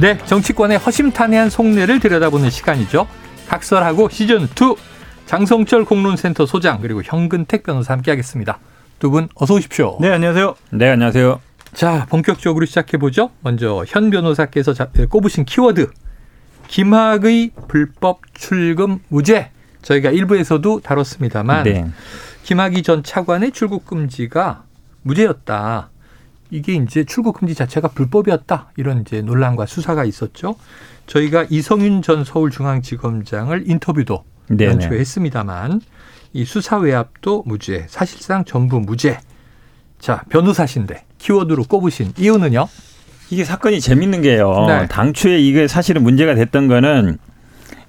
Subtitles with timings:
[0.00, 3.06] 네, 정치권의 허심탄회한 속내를 들여다보는 시간이죠.
[3.48, 4.48] 각설하고 시즌 2
[5.26, 8.58] 장성철 공론센터 소장 그리고 현근택 변호사 함께하겠습니다.
[8.98, 9.98] 두 분 어서 오십시오.
[10.00, 10.54] 네, 안녕하세요.
[10.70, 11.40] 네, 안녕하세요.
[11.74, 13.30] 자, 본격적으로 시작해 보죠.
[13.40, 15.90] 먼저 현 변호사께서 자- 꼽으신 키워드
[16.68, 19.50] 김학의 불법 출금 무죄.
[19.82, 21.86] 저희가 일부에서도 다뤘습니다만 네.
[22.42, 24.64] 김학의 전 차관의 출국 금지가
[25.02, 25.90] 무죄였다.
[26.50, 28.72] 이게 이제 출국 금지 자체가 불법이었다.
[28.76, 30.56] 이런 이제 논란과 수사가 있었죠.
[31.06, 34.72] 저희가 이성윤 전 서울중앙지검장을 인터뷰도 네네.
[34.72, 35.80] 연초했습니다만
[36.32, 39.18] 이 수사 외압도 무죄, 사실상 전부 무죄.
[39.98, 42.68] 자, 변호사신데 키워드로 꼽으신 이유는요?
[43.30, 44.66] 이게 사건이 재밌는 게요.
[44.68, 44.86] 네.
[44.86, 47.18] 당초에 이게 사실은 문제가 됐던 거는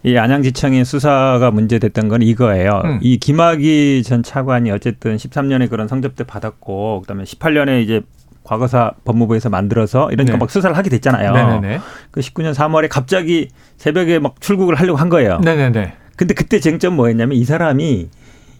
[0.04, 2.82] 이 안양지청의 수사가 문제됐던 건 이거예요.
[2.86, 3.00] 음.
[3.02, 8.02] 이 김학의 전 차관이 어쨌든 13년에 그런 성접대 받았고 그다음에 18년에 이제
[8.48, 10.40] 과거사 법무부에서 만들어서 이러니까 네.
[10.40, 11.34] 막 수사를 하게 됐잖아요.
[11.34, 11.80] 네네네.
[12.12, 15.40] 그 19년 3월에 갑자기 새벽에 막 출국을 하려고 한 거예요.
[15.44, 15.94] 네네네.
[16.16, 18.10] 근데 그때 쟁점 뭐였냐면 이 사람이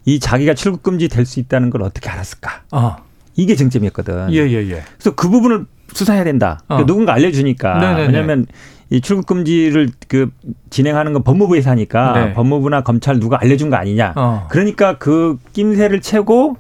[0.06, 2.62] 이 자기가 출국 금지 될 수 있다는 걸 어떻게 알았을까?
[2.72, 2.98] 어.
[3.36, 4.32] 이게 쟁점이었거든.
[4.34, 4.84] 예, 예, 예.
[4.98, 6.60] 그래서 그 부분을 수사해야 된다.
[6.64, 6.76] 어.
[6.76, 7.78] 그러니까 누군가 알려주니까.
[7.80, 8.08] 네네네.
[8.08, 8.46] 왜냐하면
[8.90, 10.30] 이 출국 금지를 그
[10.70, 12.34] 진행하는 건 법무부에서 하니까 네.
[12.34, 14.14] 법무부나 검찰 누가 알려준 거 아니냐.
[14.16, 14.48] 어.
[14.50, 16.58] 그러니까 그 낌새를 채고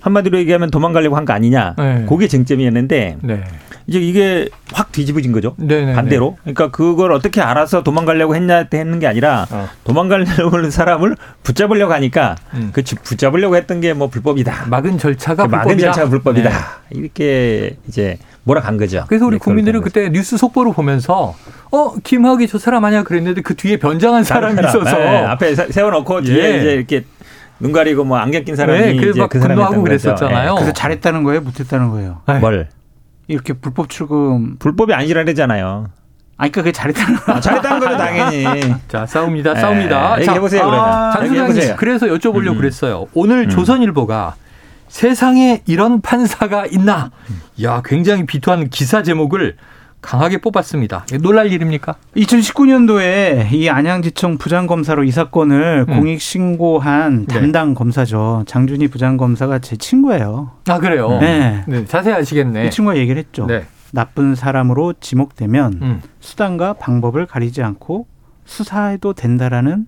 [0.00, 1.74] 한마디로 얘기하면 도망가려고 한 거 아니냐.
[1.78, 2.06] 네.
[2.08, 3.44] 그게 쟁점이었는데 네.
[3.86, 5.54] 이제 이게 확 뒤집어진 거죠.
[5.58, 5.94] 네네네.
[5.94, 6.36] 반대로.
[6.42, 9.68] 그러니까 그걸 어떻게 알아서 도망가려고 했냐 했는 게 아니라 어.
[9.84, 12.70] 도망가려고 하는 사람을 붙잡으려고 하니까 음.
[12.72, 14.66] 그 주- 붙잡으려고 했던 게 뭐 불법이다.
[14.68, 15.86] 막은 절차가 그 막은 불법이다.
[15.92, 16.50] 절차가 불법이다.
[16.50, 16.98] 네.
[16.98, 19.04] 이렇게 이제 몰아간 거죠.
[19.08, 19.80] 그래서 우리 네, 국민들은.
[19.82, 21.34] 그때 뉴스 속보를 보면서
[21.72, 25.68] 어 김학의 저 사람 아니야 그랬는데 그 뒤에 변장한 사람이 사람, 있어서 네, 앞에 세-
[25.70, 26.58] 세워놓고 뒤에 예.
[26.58, 27.04] 이제 이렇게
[27.60, 29.84] 눈 가리고 뭐 안경 낀 사람이 네, 그래서 그 사람이 분노하고 거죠.
[29.84, 30.54] 그랬었잖아요.
[30.54, 32.22] 그래서 잘했다는 거예요, 못했다는 거예요.
[32.26, 32.34] 네.
[32.34, 32.38] 예.
[32.38, 32.68] 뭘
[33.28, 34.56] 이렇게 불법 출금.
[34.58, 35.86] 불법이 아니라잖아요.
[36.36, 37.32] 아, 그러니까 그게 잘했다는 거.
[37.32, 38.44] 아, 잘했다는 거죠 당연히.
[38.88, 40.14] 자 싸웁니다, 네, 싸웁니다.
[40.16, 40.82] 자, 얘기해보세요 그러면.
[40.82, 41.76] 장 소장님 얘기해보세요.
[41.78, 42.56] 그래서 여쭤보려고 음.
[42.58, 43.06] 그랬어요.
[43.12, 43.48] 오늘 음.
[43.50, 44.34] 조선일보가
[44.88, 47.10] 세상에 이런 판사가 있나?
[47.62, 49.56] 야 굉장히 비토한 기사 제목을
[50.00, 51.04] 강하게 뽑았습니다.
[51.08, 51.96] 이게 놀랄 일입니까?
[52.16, 55.96] 2019년도에 이 안양지청 부장검사로 이 사건을 음.
[55.96, 57.34] 공익 신고한 네.
[57.34, 58.44] 담당 검사죠.
[58.46, 60.52] 장준희 부장검사가 제 친구예요.
[60.68, 61.18] 아 그래요.
[61.20, 61.64] 네.
[61.66, 62.66] 네, 자세히 아시겠네.
[62.66, 63.46] 이 친구가 얘기를 했죠.
[63.46, 63.64] 네.
[63.92, 66.02] 나쁜 사람으로 지목되면 음.
[66.20, 68.06] 수단과 방법을 가리지 않고
[68.44, 69.86] 수사해도 된다라는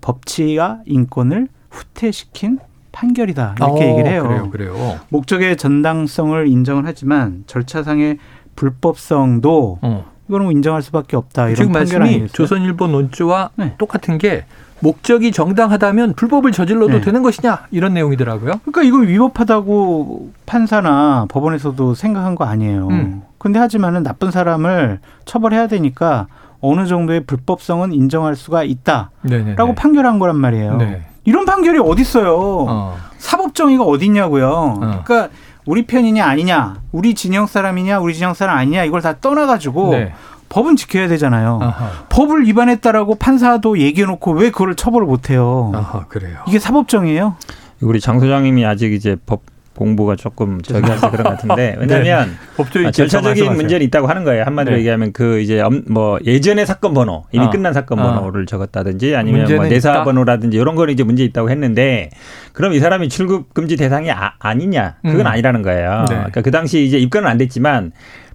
[0.00, 2.58] 법치와 인권을 후퇴시킨
[2.92, 4.22] 판결이다 이렇게 어, 얘기를 해요.
[4.22, 5.00] 그래요, 그래요.
[5.08, 8.18] 목적의 전당성을 인정을 하지만 절차상의
[8.56, 10.04] 불법성도 어.
[10.28, 12.32] 이거는 뭐 인정할 수밖에 없다 이런 지금 판결 말씀이 아니겠어요?
[12.32, 13.74] 조선일보 논조와 네.
[13.78, 14.44] 똑같은 게
[14.80, 17.00] 목적이 정당하다면 불법을 저질러도 네.
[17.00, 18.60] 되는 것이냐 이런 내용이더라고요.
[18.64, 22.88] 그러니까 이거 위법하다고 판사나 법원에서도 생각한 거 아니에요.
[22.88, 23.22] 음.
[23.38, 26.26] 근데 하지만은 나쁜 사람을 처벌해야 되니까
[26.60, 29.56] 어느 정도의 불법성은 인정할 수가 있다라고 네네.
[29.76, 30.76] 판결한 거란 말이에요.
[30.78, 31.02] 네.
[31.24, 32.36] 이런 판결이 어디 있어요?
[32.68, 32.96] 어.
[33.18, 34.48] 사법 정의가 어디 있냐고요.
[34.48, 35.02] 어.
[35.04, 35.28] 그러니까
[35.66, 40.12] 우리 편이냐 아니냐, 우리 진영 사람이냐, 우리 진영 사람 아니냐 이걸 다 떠나가지고 네.
[40.48, 41.58] 법은 지켜야 되잖아요.
[41.62, 41.90] 아하.
[42.10, 45.72] 법을 위반했다라고 판사도 얘기해놓고 왜 그걸 처벌을 못해요?
[45.74, 46.38] 아하, 그래요.
[46.46, 47.36] 이게 사법 정의예요?
[47.80, 49.42] 우리 장 소장님이 아직 이제 법
[49.76, 54.44] 공부가 조금 저기 하서 그런 것 같은데 왜냐하면 법조인 아, 절차적인 문제는 있다고 하는 거예요.
[54.44, 54.80] 한마디로 네.
[54.80, 57.50] 얘기하면 그 이제 엄- 뭐 예전의 사건 번호 이미 아.
[57.50, 58.14] 끝난 사건 아.
[58.14, 60.04] 번호를 적었다든지 아니면 뭐 내사 있다?
[60.04, 62.10] 번호라든지 이런 거는 이제 문제 있다고 했는데
[62.52, 65.26] 그럼 이 사람이 출국 금지 대상이 아, 니냐 그건 음.
[65.26, 66.04] 아니라는 거예요.
[66.08, 66.14] 네.
[66.16, 67.92] 그러니까 그 당시 이제 입건은 안 됐지만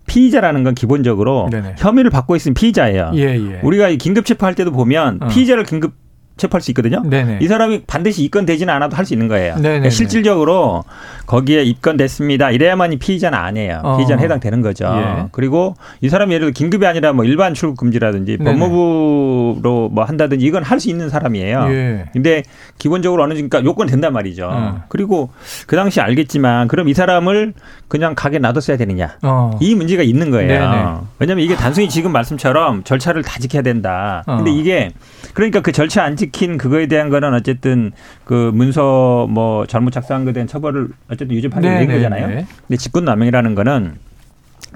[0.07, 1.75] 피의자라는 건 기본적으로 네네.
[1.77, 3.12] 혐의를 받고 있으면 피의자예요.
[3.15, 3.59] 예, 예.
[3.62, 5.27] 우리가 이 긴급 체포할 때도 보면 어.
[5.27, 5.94] 피의자를 긴급
[6.39, 7.03] 체포할 수 있거든요.
[7.03, 7.39] 네네.
[7.41, 9.56] 이 사람이 반드시 입건되지는 않아도 할 수 있는 거예요.
[9.56, 10.83] 그러니까 실질적으로
[11.27, 12.50] 거기에 입건됐습니다.
[12.51, 13.81] 이래야만이 피의자는 아니에요.
[13.83, 13.97] 어.
[13.97, 14.86] 피의자는 해당되는 거죠.
[14.95, 15.25] 예.
[15.31, 18.51] 그리고 이 사람이 예를 들어 긴급이 아니라 뭐 일반 출국 금지라든지 네네.
[18.51, 21.68] 법무부로 뭐 한다든지 이건 할 수 있는 사람이에요.
[21.71, 22.06] 예.
[22.13, 22.41] 근데
[22.77, 24.50] 기본적으로 어느 정도 요건 된단 말이죠.
[24.50, 24.80] 음.
[24.88, 25.30] 그리고
[25.68, 27.53] 그 당시 알겠지만 그럼 이 사람을
[27.89, 29.18] 그냥 가게 놔뒀어야 되느냐.
[29.24, 29.51] 어.
[29.59, 30.47] 이 문제가 있는 거예요.
[30.47, 30.86] 네네.
[31.19, 34.24] 왜냐하면 이게 단순히 지금 말씀처럼 절차를 다 지켜야 된다.
[34.25, 34.53] 근데 어.
[34.53, 34.91] 이게
[35.33, 37.91] 그러니까 그 절차 안 지킨 그거에 대한 거는 어쨌든
[38.23, 42.03] 그 문서 뭐 잘못 작성한 거에 대한 처벌을 어쨌든 유죄 판결이 된 네네네.
[42.03, 42.45] 거잖아요.
[42.67, 43.95] 근데 직권남용이라는 거는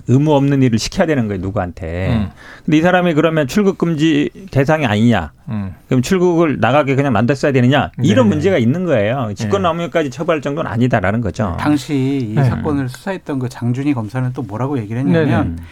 [0.08, 2.14] 의무 없는 일을 시켜야 되는 거예요 누구한테.
[2.14, 2.30] 음.
[2.66, 5.32] 근데 이 사람이 그러면 출국 금지 대상이 아니냐?
[5.50, 5.76] 음.
[5.88, 7.92] 그럼 출국을 나가게 그냥 만들어야 되느냐?
[8.02, 8.36] 이런 네.
[8.36, 9.28] 문제가 있는 거예요.
[9.28, 9.34] 네.
[9.36, 11.56] 직권남용까지 처벌할 정도는 아니다라는 거죠.
[11.60, 12.44] 당시 이 네.
[12.44, 15.68] 사건을 수사했던 그 장준희 검사는 또 뭐라고 얘기를 했냐면 네네.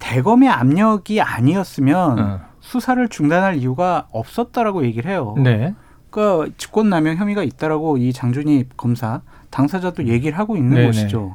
[0.00, 2.40] 대검의 압력이 아니었으면 어.
[2.70, 5.34] 수사를 중단할 이유가 없었다라고 얘기를 해요.
[5.36, 5.74] 네.
[6.08, 10.86] 그러니까 직권남용 혐의가 있다라고 이 장준희 검사 당사자도 얘기를 하고 있는 네네.
[10.86, 11.34] 것이죠.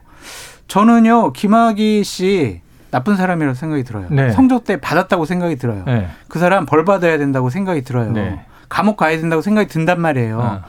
[0.70, 4.08] 저는요 김학의 씨 나쁜 사람이라고 생각이 들어요.
[4.12, 4.32] 네.
[4.32, 5.84] 성적 때 받았다고 생각이 들어요.
[5.86, 6.08] 네.
[6.30, 8.14] 그 사람 벌 받아야 된다고 생각이 들어요.
[8.14, 8.46] 네.
[8.70, 10.40] 감옥 가야 된다고 생각이 든단 말이에요.
[10.40, 10.62] 어.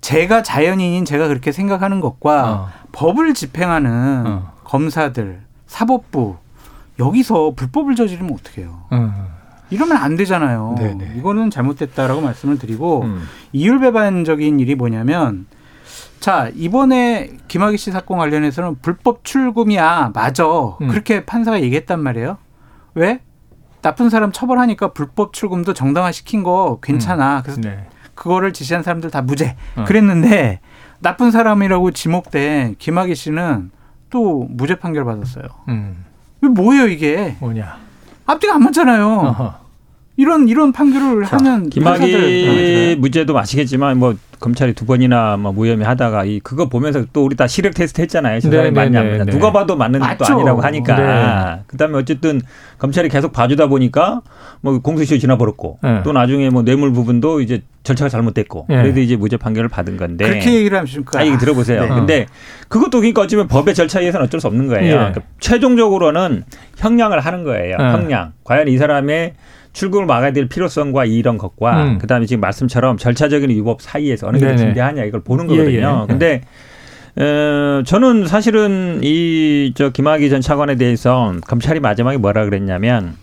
[0.00, 2.68] 제가 자연인인 제가 그렇게 생각하는 것과 어.
[2.92, 4.52] 법을 집행하는 어.
[4.62, 6.36] 검사들, 사법부
[7.00, 8.84] 여기서 불법을 저지르면 어떡해요.
[9.74, 9.76] 어.
[9.76, 10.76] 이러면 안 되잖아요.
[10.78, 11.14] 네네.
[11.18, 13.22] 이거는 잘못됐다라고 말씀을 드리고 음.
[13.52, 15.46] 이율배반적인 일이 뭐냐면
[16.24, 20.46] 자 이번에 김학의 씨 사건 관련해서는 불법 출금이야 맞아
[20.80, 20.88] 음.
[20.88, 22.38] 그렇게 판사가 얘기했단 말이에요
[22.94, 23.20] 왜
[23.82, 27.86] 나쁜 사람 처벌하니까 불법 출금도 정당화 시킨 거 괜찮아 그래서 네.
[28.14, 29.84] 그거를 지시한 사람들 다 무죄 어.
[29.84, 30.60] 그랬는데
[31.00, 33.70] 나쁜 사람이라고 지목된 김학의 씨는
[34.08, 36.06] 또 무죄 판결 받았어요 음.
[36.40, 37.76] 뭐예요 이게 뭐냐?
[38.24, 39.63] 앞뒤가 안 맞잖아요 어허.
[40.16, 46.24] 이런 이런 판결을 자, 하는 김학의 무죄도 아시겠지만 뭐 검찰이 두 번이나 뭐 무혐의 하다가
[46.24, 48.40] 이 그거 보면서 또 우리 다 시력 테스트 했잖아요.
[48.40, 49.32] 저 사람이 네, 네, 맞냐 네, 안 네.
[49.32, 50.24] 누가 봐도 맞는 것도.
[50.24, 50.96] 아니라고 하니까.
[51.56, 51.62] 네.
[51.66, 52.40] 그다음에 어쨌든
[52.78, 54.22] 검찰이 계속 봐주다 보니까
[54.60, 56.02] 뭐 공소시효 지나버렸고 네.
[56.04, 58.82] 또 나중에 뭐 뇌물 부분도 이제 절차가 잘못됐고 네.
[58.82, 60.28] 그래도 이제 무죄 판결을 받은 건데.
[60.28, 61.18] 그렇게 얘기를 하십니까?
[61.18, 61.82] 아, 얘기 들어보세요.
[61.82, 61.88] 네.
[61.88, 62.26] 근데
[62.68, 64.86] 그것도 그러니까 어쩌면 법의 절차에 의해서는 어쩔 수 없는 거예요.
[64.86, 64.90] 예.
[64.90, 66.44] 그러니까 최종적으로는
[66.76, 67.76] 형량을 하는 거예요.
[67.80, 67.84] 예.
[67.84, 68.32] 형량.
[68.44, 69.34] 과연 이 사람의
[69.74, 71.98] 출국을 막아야 될 필요성과 이런 것과 음.
[71.98, 74.66] 그다음에 지금 말씀처럼 절차적인 위법 사이에서 어느 정도 네네.
[74.66, 76.00] 중대하냐 이걸 보는 예, 거거든요.
[76.02, 76.06] 예.
[76.06, 76.40] 근데
[77.16, 83.16] 어, 저는 사실은 이 저 김학의 전 차관에 대해서 검찰이 마지막에 뭐라 그랬냐면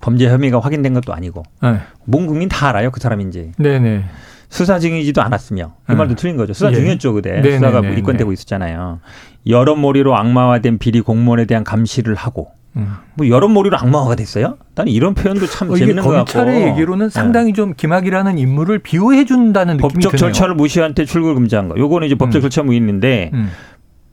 [0.00, 1.78] 범죄 혐의가 확인된 것도 아니고 네.
[2.12, 4.04] 온 국민 다 알아요 그 사람인지 네네.
[4.48, 5.96] 수사 중이지도 않았으며 이 음.
[5.98, 6.52] 말도 틀린 거죠.
[6.52, 6.74] 수사 예.
[6.74, 8.34] 중이었죠 그때 네, 수사가 네, 네, 입건되고 네.
[8.34, 9.00] 있었잖아요.
[9.46, 12.94] 여론몰이로 악마화된 비리 공무원에 대한 감시를 하고 음.
[13.14, 14.58] 뭐 여론몰이로 악마화가 됐어요?
[14.74, 17.10] 나는 이런 표현도 참 어, 재밌는 것 같고 검찰의 얘기로는 네.
[17.10, 20.18] 상당히 좀 김학이라는 인물을 비호해 준다는 느낌이 법적 드네요.
[20.18, 21.78] 절차를 무시한 채 출국을 금지한 거.
[21.78, 22.42] 요거는 이제 법적 음.
[22.42, 23.50] 절차 무인인데 음.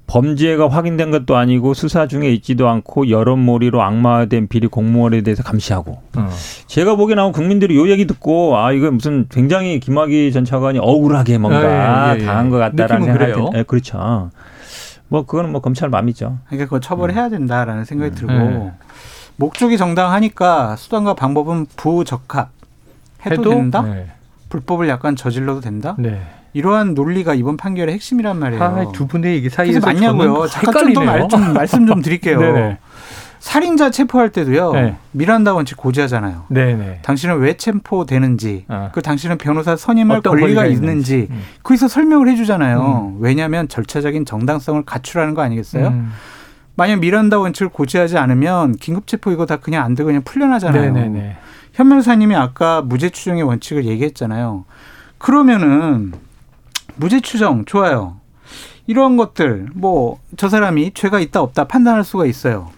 [0.05, 6.29] 범죄가 확인된 것도 아니고 수사 중에 있지도 않고 여론몰이로 악마화된 비리 공무원에 대해서 감시하고 어.
[6.67, 11.37] 제가 보기에 나온 국민들이 요 얘기 듣고 아 이거 무슨 굉장히 김학의 전 차관이 억울하게
[11.37, 12.25] 뭔가 예, 예, 예.
[12.25, 14.29] 당한 것 같다라는 생각이 예, 그렇죠.
[15.13, 16.39] 뭐 그거는 뭐 검찰 마음이죠.
[16.47, 18.15] 그러니까 그거 처벌해야 된다라는 생각이 음.
[18.15, 18.71] 들고 네.
[19.35, 22.49] 목적이 정당하니까 수단과 방법은 부적합
[23.23, 23.83] 해도, 된다?
[23.83, 24.07] 네.
[24.49, 25.95] 불법을 약간 저질러도 된다?
[25.99, 26.19] 네.
[26.53, 28.63] 이러한 논리가 이번 판결의 핵심이란 말이에요.
[28.63, 30.47] 아, 두 분의 얘기 사이에서 맞냐고요.
[30.47, 31.05] 잠깐 좀더 헷갈리네요.
[31.05, 32.39] 말, 좀 말씀 좀 드릴게요.
[33.43, 34.71] 살인자 체포할 때도요.
[34.71, 34.95] 네.
[35.11, 36.45] 미란다 원칙 고지하잖아요.
[36.47, 36.99] 네네.
[37.01, 38.89] 당신은 왜 체포되는지, 아.
[38.93, 41.41] 그 당신은 변호사 선임할 권리가, 권리가 있는지, 음.
[41.61, 43.17] 거기서 설명을 해주잖아요.
[43.19, 45.89] 왜냐하면 절차적인 정당성을 갖추라는 거 아니겠어요?
[45.89, 46.13] 음.
[46.75, 50.93] 만약 미란다 원칙을 고지하지 않으면 긴급 체포 이거 다 그냥 안 되고 그냥 풀려나잖아요.
[50.93, 51.35] 네네네.
[51.73, 54.63] 현 변호사님이 아까 무죄 추정의 원칙을 얘기했잖아요.
[55.17, 56.13] 그러면은
[56.95, 58.15] 무죄 추정 좋아요.
[58.87, 62.71] 이런 것들 뭐 저 사람이 죄가 있다 없다 판단할 수가 있어요.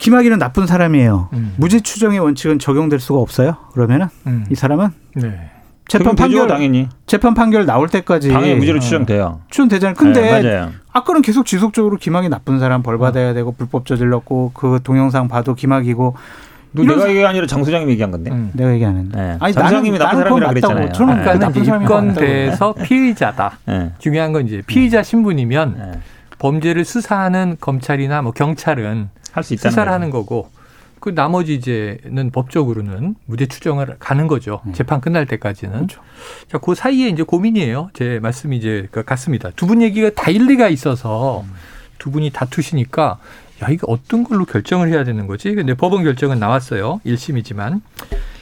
[0.00, 0.02] 음.
[0.02, 1.28] 김학의는 나쁜 사람이에요.
[1.34, 1.54] 음.
[1.56, 3.56] 무죄 추정의 원칙은 적용될 수가 없어요.
[3.72, 4.46] 그러면은 음.
[4.50, 5.50] 이 사람은 네.
[5.88, 9.40] 재판 되죠, 판결 당연히 재판 판결 나올 때까지 당연히 무죄로 어, 추정돼요.
[9.50, 9.94] 추정되잖아요.
[9.96, 10.70] 근데 네, 맞아요.
[10.92, 12.98] 아까는 계속 지속적으로 김학의 나쁜 사람 벌 어.
[12.98, 16.14] 받아야 되고 불법 저질렀고 그 동영상 봐도 김학이고
[16.72, 18.30] 너 내가 사- 얘기가 아니라 장 소장님이 얘기한 건데.
[18.30, 18.50] 음.
[18.54, 19.18] 내가 얘기하는데.
[19.20, 19.36] 네.
[19.40, 20.74] 아니 장 나는 소장님이 나쁜 나는 그건 사람이라 맞다고.
[20.74, 20.92] 그랬잖아요.
[20.92, 21.18] 저는 네.
[21.18, 22.06] 그 그러니까 사람이 맞다고.
[22.06, 23.58] 입건돼서 피의자다.
[23.66, 23.92] 네.
[23.98, 26.00] 중요한 건 이제 피의자 신분이면 네.
[26.38, 29.94] 범죄를 수사하는 검찰이나 뭐 경찰은 할 수 있다는 수사를 거죠.
[29.94, 30.50] 하는 거고
[31.00, 34.60] 그 나머지 이제는 법적으로는 무죄 추정을 가는 거죠.
[34.66, 34.72] 음.
[34.74, 35.74] 재판 끝날 때까지는.
[35.86, 36.02] 그렇죠.
[36.50, 37.90] 자, 그 사이에 이제 고민이에요.
[37.94, 39.50] 제 말씀이 이제 그 같습니다.
[39.56, 41.44] 두 분 얘기가 다 일리가 있어서
[41.98, 43.18] 두 분이 다투시니까
[43.62, 45.54] 야, 이거 어떤 걸로 결정을 해야 되는 거지?
[45.54, 47.00] 근데 법원 결정은 나왔어요.
[47.06, 47.80] 1심이지만.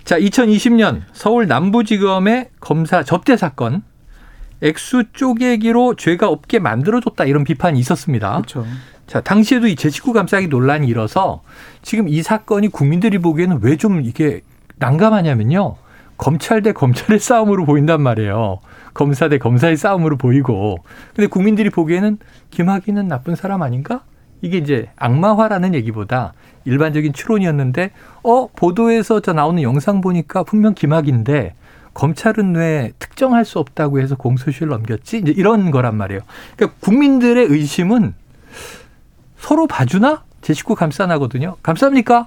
[0.05, 3.83] 자, 2020년 서울 남부지검의 검사 접대 사건.
[4.63, 8.33] 액수 쪼개기로 죄가 없게 만들어줬다 이런 비판이 있었습니다.
[8.33, 8.67] 그렇죠.
[9.09, 11.41] 자, 당시에도 이 제19 감싸기 논란이 일어서
[11.83, 14.43] 지금 이 사건이 국민들이 보기에는 왜 좀 이게
[14.79, 15.77] 난감하냐면요.
[16.19, 18.59] 검찰 대 검찰의 싸움으로 보인단 말이에요.
[18.93, 20.79] 검사 대 검사의 싸움으로 보이고.
[21.15, 22.19] 근데 국민들이 보기에는
[22.51, 24.03] 김학의는 나쁜 사람 아닌가?
[24.43, 26.35] 이게 이제 악마화라는 얘기보다
[26.65, 27.93] 일반적인 추론이었는데,
[28.25, 31.55] 어, 보도에서 저 나오는 영상 보니까 분명 김학인데,
[31.95, 35.19] 검찰은 왜 특정할 수 없다고 해서 공소시효를 넘겼지?
[35.19, 36.21] 이제 이런 거란 말이에요.
[36.57, 38.15] 그러니까 국민들의 의심은
[39.49, 40.25] 서로 봐주나?
[40.43, 41.57] 제 식구 감싸나거든요.
[41.63, 42.27] 감쌉니까?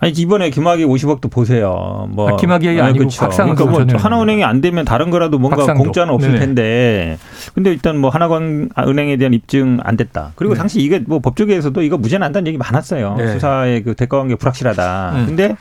[0.00, 2.08] 아니 이번에 김학의 50억도 보세요.
[2.10, 3.04] 뭐 아, 김학의 아니고.
[3.18, 5.82] 박상도 그러니까 뭐전 하나은행이 안 되면 다른 거라도 뭔가 박상도.
[5.82, 6.40] 공짜는 없을 네네.
[6.40, 7.18] 텐데.
[7.52, 10.32] 근데 일단 뭐 하나은행에 대한 입증 안 됐다.
[10.36, 10.58] 그리고 네.
[10.58, 13.16] 당시 이게 뭐 법조계에서도 이거 무죄 난다는 얘기 많았어요.
[13.18, 13.32] 네.
[13.34, 15.12] 수사의 그 대가 관계 불확실하다.
[15.16, 15.26] 음.
[15.26, 15.54] 근데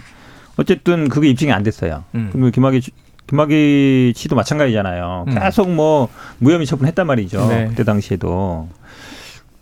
[0.56, 2.06] 어쨌든 그게 입증이 안 됐어요.
[2.16, 2.30] 음.
[2.32, 2.92] 그럼 김학의 씨-
[3.28, 5.26] 김학의 씨도 마찬가지잖아요.
[5.28, 5.34] 음.
[5.38, 7.46] 계속 뭐 무혐의 처분했단 말이죠.
[7.50, 7.66] 네.
[7.72, 8.70] 그때 당시에도.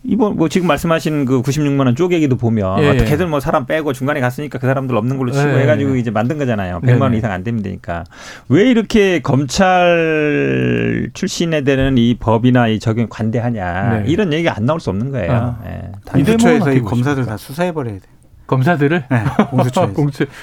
[0.08, 2.88] 이번 뭐 지금 말씀하신 그 96만 원 쪼개기도 보면 예, 예.
[2.90, 5.98] 어떻게든 뭐 사람 빼고 중간에 갔으니까 그 사람들 없는 걸로 치고 예, 해가지고 예.
[5.98, 6.80] 이제 만든 거잖아요.
[6.80, 6.98] 네네.
[6.98, 8.04] 100만 원 이상 안 되면 되니까
[8.48, 14.04] 왜 이렇게 검찰 출신에 대한 이 법이나 이 적용 관대하냐 네.
[14.06, 15.32] 이런 얘기가 안 나올 수 없는 거예요.
[15.32, 15.58] 아.
[15.66, 15.92] 예.
[16.06, 17.26] 공수처에서 어떻게 이 검사들?
[17.26, 18.00] 다 수사해 버려야 돼.
[18.46, 19.24] 검사들을 네.
[19.50, 19.92] 공수처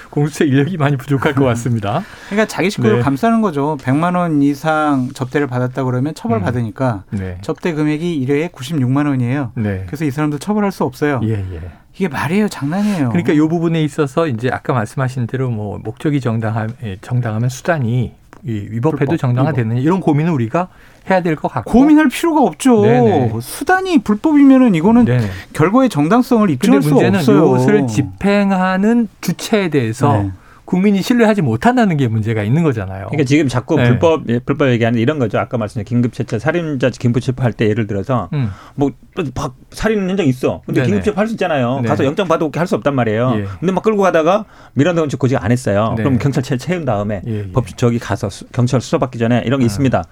[0.09, 2.03] 공수처 인력이 많이 부족할 것 같습니다.
[2.29, 3.01] 그러니까 자기 식구를 네.
[3.01, 3.77] 감싸는 거죠.
[3.81, 6.43] 100만 원 이상 접대를 받았다 그러면 처벌 음.
[6.43, 7.37] 받으니까 네.
[7.41, 9.51] 접대 금액이 1회에 96만 원이에요.
[9.55, 9.83] 네.
[9.87, 11.21] 그래서 이 사람들 처벌할 수 없어요.
[11.23, 11.61] 예, 예.
[11.95, 13.09] 이게 말이에요, 장난이에요.
[13.09, 18.11] 그러니까 이 부분에 있어서 이제 아까 말씀하신 대로 뭐 목적이 정당함 예, 정당하면 수단이 이
[18.45, 20.67] 위법해도 불법, 정당화되느냐 이런 고민을 우리가
[21.09, 22.81] 해야 될 것 같고 고민할 필요가 없죠.
[22.81, 23.33] 네네.
[23.41, 25.19] 수단이 불법이면은 이거는 네.
[25.53, 27.45] 결과의 정당성을 입증할 수 문제는 없어요.
[27.45, 30.31] 이것을 집행하는 주체에 대해서 네.
[30.65, 33.07] 국민이 신뢰하지 못한다는 게 문제가 있는 거잖아요.
[33.07, 33.83] 그러니까 지금 자꾸 네.
[33.89, 35.37] 불법 예, 불법 얘기하는데 이런 거죠.
[35.37, 38.49] 아까 말씀드린 긴급체포 살인자 긴급체포할 때 예를 들어서 음.
[38.75, 38.91] 뭐
[39.35, 40.61] 박- 살인 현장 있어.
[40.65, 40.87] 근데 네네.
[40.91, 41.81] 긴급체포 할 수 있잖아요.
[41.81, 41.89] 네.
[41.89, 43.33] 가서 영장 받아오게 할 수 없단 말이에요.
[43.37, 43.45] 예.
[43.59, 45.95] 근데 막 끌고 가다가 미란다 원칙 고지 안 했어요.
[45.97, 46.03] 네.
[46.03, 47.51] 그럼 경찰차에 채운 다음에 예, 예.
[47.51, 49.67] 법 저기 가서 수- 경찰 수사받기 전에 이런 게 아.
[49.67, 50.03] 있습니다.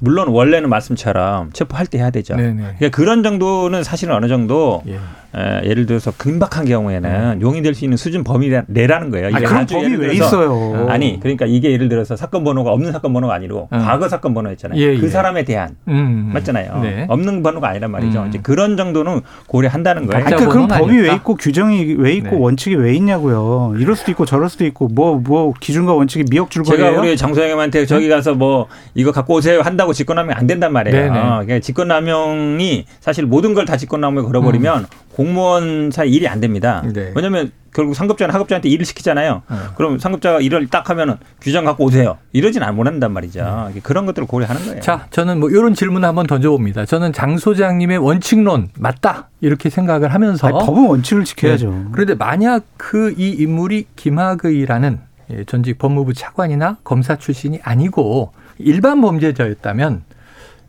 [0.00, 2.34] 물론 원래는 말씀처럼 체포할 때 해야 되죠.
[2.34, 2.62] 네네.
[2.78, 4.98] 그러니까 그런 정도는 사실은 어느 정도 예.
[5.36, 9.26] 에, 예를 들어서 긴박한 경우에는 용인될 수 있는 수준 범위 내라는 거예요.
[9.26, 10.88] 아니, 이게 그런 예를 왜 들어서 있어요?
[10.88, 13.78] 아니 그러니까 이게 예를 들어서 사건 번호가 없는 사건 번호가 아니고 음.
[13.78, 14.80] 과거 사건 번호였잖아요.
[14.80, 15.08] 예, 그 예.
[15.08, 16.30] 사람에 대한 음.
[16.34, 16.80] 맞잖아요.
[16.82, 17.06] 네.
[17.08, 18.22] 없는 번호가 아니란 말이죠.
[18.22, 18.28] 음.
[18.28, 20.24] 이제 그런 정도는 고려한다는 거예요.
[20.24, 21.14] 아니, 그러니까 그럼 번호는 법이 왜?
[21.14, 22.36] 있고 규정이 왜 있고 네.
[22.36, 23.74] 원칙이 왜 있냐고요.
[23.78, 27.00] 이럴 수도 있고 저럴 수도 있고 뭐뭐 기준과 원칙이 미역줄 제가 거예요.
[27.00, 30.96] 우리 장소영님한테 저기 가서 뭐 이거 갖고 오세요 한다고 직권남용 안 된단 말이에요.
[30.96, 31.10] 네네.
[31.20, 36.80] 그러니까 직권남용이 사실 모든 걸 다 직권남용에 걸어버리면 공무원 사이 일이 안 됩니다.
[36.84, 36.92] 음.
[36.92, 37.12] 네.
[37.14, 39.42] 왜냐하면 결국 상급자는 하급자한테 일을 시키잖아요.
[39.48, 39.58] 어.
[39.76, 42.16] 그럼 상급자가 일을 딱 하면은 규정 갖고 오세요.
[42.32, 43.68] 이러진 안 못한단 말이죠.
[43.70, 44.74] 이게 그런 것들을 고려하는 거예요.
[44.76, 44.80] 네.
[44.80, 46.86] 자, 저는 뭐 이런 질문 한번 던져봅니다.
[46.86, 51.70] 저는 장 소장님의 원칙론 맞다 이렇게 생각을 하면서 아니, 법은 원칙을 지켜야죠.
[51.70, 51.84] 네.
[51.92, 54.98] 그런데 만약 그 이 인물이 김학의라는
[55.32, 58.32] 예, 전직 법무부 차관이나 검사 출신이 아니고
[58.64, 60.02] 일반 범죄자였다면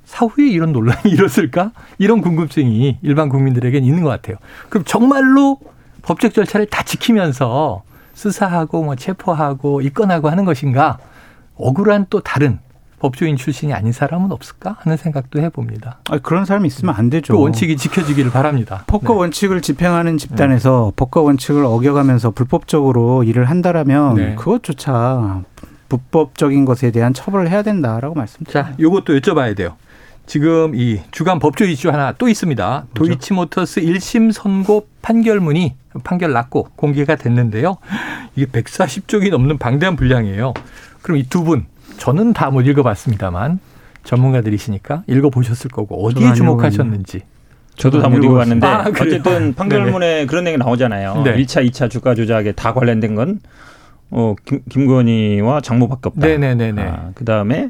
[0.06, 1.72] 사후에 이런 논란이 일었을까?
[1.98, 4.38] 이런 궁금증이 일반 국민들에게는 있는 것 같아요.
[4.70, 5.60] 그럼 정말로
[6.02, 7.84] 법적 절차를 다 지키면서
[8.14, 10.98] 수사하고 뭐 체포하고 입건하고 하는 것인가?
[11.56, 12.60] 억울한 또 다른
[13.00, 16.00] 법조인 출신이 아닌 사람은 없을까 하는 생각도 해봅니다.
[16.10, 17.34] 아니, 그런 사람이 있으면 안 되죠.
[17.34, 18.84] 그 원칙이 지켜지기를 바랍니다.
[18.86, 19.20] 법과 네.
[19.20, 24.36] 원칙을 집행하는 집단에서 법과 원칙을 어겨가면서 불법적으로 일을 한다라면 네.
[24.36, 25.42] 그것조차
[25.92, 28.70] 불법적인 것에 대한 처벌을 해야 된다라고 말씀드립니다.
[28.72, 29.76] 자, 요것도 여쭤봐야 돼요.
[30.26, 32.86] 지금 이 주간 법조 이슈 하나 또 있습니다.
[32.94, 32.94] 뭐죠?
[32.94, 37.78] 도이치모터스 1심 선고 판결문이 판결 났고 공개가 됐는데요.
[38.38, 40.54] 이게 140쪽이 넘는 방대한 분량이에요.
[41.02, 41.66] 그럼 이 두 분,
[41.98, 43.60] 저는 다 못 읽어봤습니다만
[44.06, 47.22] 전문가들이시니까 읽어보셨을 거고 어디에 안 주목하셨는지.
[47.76, 48.86] 저도 다못안 읽어봤는데 아?
[48.88, 51.24] 어쨌든 판결문에 그런 얘기 나오잖아요.
[51.24, 51.32] 네.
[51.32, 53.40] 일 1차, 2차 주가 조작에 다 관련된 건
[54.12, 56.28] 어, 김, 김건희와 장모밖에 없다.
[56.28, 56.82] 네네네네.
[56.84, 57.70] 아, 그 다음에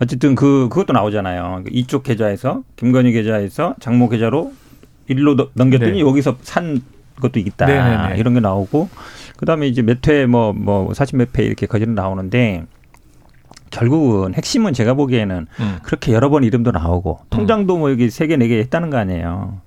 [0.00, 1.64] 어쨌든 그 그것도 나오잖아요.
[1.70, 4.52] 이쪽 계좌에서 김건희 계좌에서 장모 계좌로
[5.08, 6.00] 일로 너- 넘겼더니 네.
[6.00, 6.80] 여기서 산
[7.20, 7.66] 것도 있다.
[7.66, 8.18] 네네네.
[8.18, 8.88] 이런 게 나오고
[9.36, 12.64] 그다음에 이제 몇 회 뭐뭐 사십 몇 회 이렇게 거지는 나오는데
[13.70, 15.76] 결국은 핵심은 제가 보기에는 음.
[15.82, 19.60] 그렇게 여러 번 이름도 나오고 통장도 뭐 여기 세 개 네 개 했다는 거 아니에요.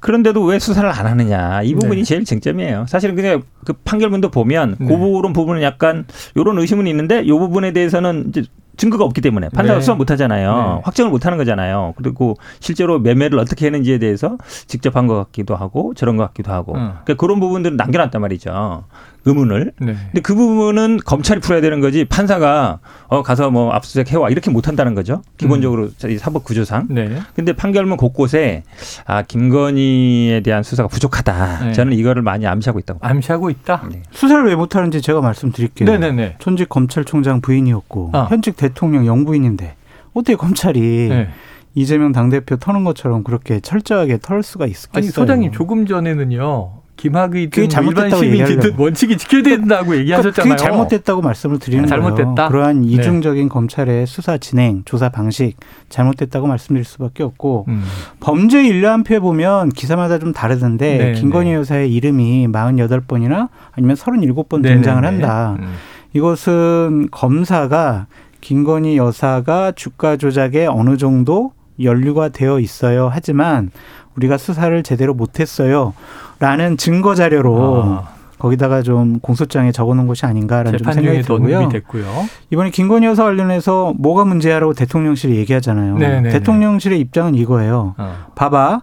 [0.00, 2.04] 그런데도 왜 수사를 안 하느냐 이 부분이 네.
[2.04, 2.86] 제일 쟁점이에요.
[2.88, 4.86] 사실은 그냥 그 판결문도 보면 네.
[4.86, 8.44] 그 부분 부분은 약간 이런 의심은 있는데 이 부분에 대해서는 이제
[8.76, 9.80] 증거가 없기 때문에 판사가 네.
[9.80, 10.54] 수사 못 하잖아요.
[10.76, 10.80] 네.
[10.84, 11.94] 확정을 못 하는 거잖아요.
[11.96, 14.38] 그리고 실제로 매매를 어떻게 했는지에 대해서
[14.68, 16.90] 직접 한 것 같기도 하고 저런 것 같기도 하고 음.
[17.04, 18.84] 그러니까 그런 부분들은 남겨놨단 말이죠.
[19.24, 19.72] 의문을.
[19.80, 19.94] 네.
[19.94, 24.68] 근데 그 부분은 검찰이 풀어야 되는 거지 판사가 어 가서 뭐 압수수색 해와 이렇게 못
[24.68, 25.22] 한다는 거죠.
[25.36, 26.86] 기본적으로 이 사법 구조상.
[26.90, 27.18] 네.
[27.34, 28.62] 근데 판결문 곳곳에
[29.06, 31.64] 아 김건희에 대한 수사가 부족하다.
[31.66, 31.72] 네.
[31.72, 33.00] 저는 이거를 많이 암시하고 있다고.
[33.02, 33.88] 암시하고 있다.
[33.90, 34.02] 네.
[34.10, 35.88] 수사를 왜 못하는지 제가 말씀드릴게요.
[35.90, 36.36] 네네네.
[36.38, 38.26] 전직 검찰총장 부인이었고 아.
[38.30, 39.74] 현직 대통령 영부인인데
[40.14, 41.28] 어떻게 검찰이 네.
[41.74, 44.90] 이재명 당대표 터는 것처럼 그렇게 철저하게 털 수가 있겠어요?
[44.94, 48.74] 아니 소장님 조금 전에는요 김학의든 뭐 일반 시민이든.
[48.76, 50.56] 원칙이 지켜야 된다고 얘기하셨잖아요.
[50.56, 52.34] 그게 잘못됐다고 말씀을 드리는 잘못됐다?
[52.34, 52.48] 거예요.
[52.50, 52.88] 그러한 네.
[52.88, 55.56] 이중적인 검찰의 수사 진행, 조사 방식
[55.88, 57.84] 잘못됐다고 말씀드릴 수밖에 없고 음.
[58.20, 61.54] 범죄 일람표에 보면 기사마다 좀 다르던데 네, 김건희 네.
[61.54, 64.74] 여사의 이름이 48번이나 아니면 37번 네네네.
[64.74, 65.56] 등장을 한다.
[65.60, 65.74] 음.
[66.12, 68.06] 이것은 검사가
[68.40, 73.10] 김건희 여사가 주가 조작에 어느 정도 연루가 되어 있어요.
[73.12, 73.70] 하지만
[74.16, 75.94] 우리가 수사를 제대로 못했어요.
[76.40, 78.08] 라는 증거 자료로 아,
[78.38, 81.68] 거기다가 좀 공소장에 적어놓은 것이 아닌가라는 좀 생각이 들고요.
[81.68, 82.04] 됐고요.
[82.50, 85.96] 이번에 김건희 여사 관련해서 뭐가 문제야라고 대통령실이 얘기하잖아요.
[85.98, 86.30] 네네네.
[86.30, 87.94] 대통령실의 입장은 이거예요.
[87.98, 88.26] 어.
[88.34, 88.82] 봐봐.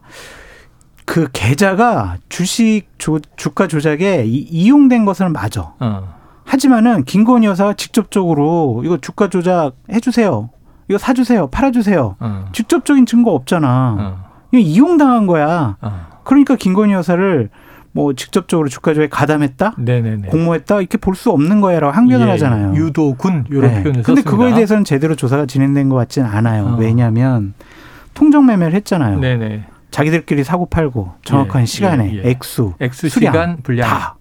[1.06, 5.74] 그 계좌가 주식 조, 주가 조작에 이, 이용된 것은 맞아.
[5.80, 6.16] 어.
[6.44, 10.50] 하지만은 김건희 여사가 직접적으로 이거 주가 조작 해주세요.
[10.88, 11.48] 이거 사주세요.
[11.48, 12.16] 팔아주세요.
[12.20, 12.46] 어.
[12.52, 13.96] 직접적인 증거 없잖아.
[14.00, 14.26] 어.
[14.52, 15.78] 이거 이용당한 거야.
[15.82, 16.08] 어.
[16.24, 17.50] 그러니까 김건희 여사를
[17.92, 19.76] 뭐 직접적으로 주가 조작에 가담했다?
[19.78, 20.28] 네네네.
[20.28, 20.80] 공모했다?
[20.82, 22.76] 이렇게 볼 수 없는 거야라고 항변을 예, 하잖아요.
[22.76, 23.68] 유도군 이런 네.
[23.70, 24.30] 표현을 근데 썼습니다.
[24.32, 26.66] 그거에 대해서는 제대로 조사가 진행된 것 같지는 않아요.
[26.66, 26.76] 어.
[26.78, 27.54] 왜냐하면
[28.14, 29.20] 통정 매매를 했잖아요.
[29.20, 29.64] 네네.
[29.92, 32.30] 자기들끼리 사고 팔고 정확한 예, 시간에 예, 예.
[32.32, 33.88] 액수, 액수 수량 시간 분량.
[33.90, 34.16] 다.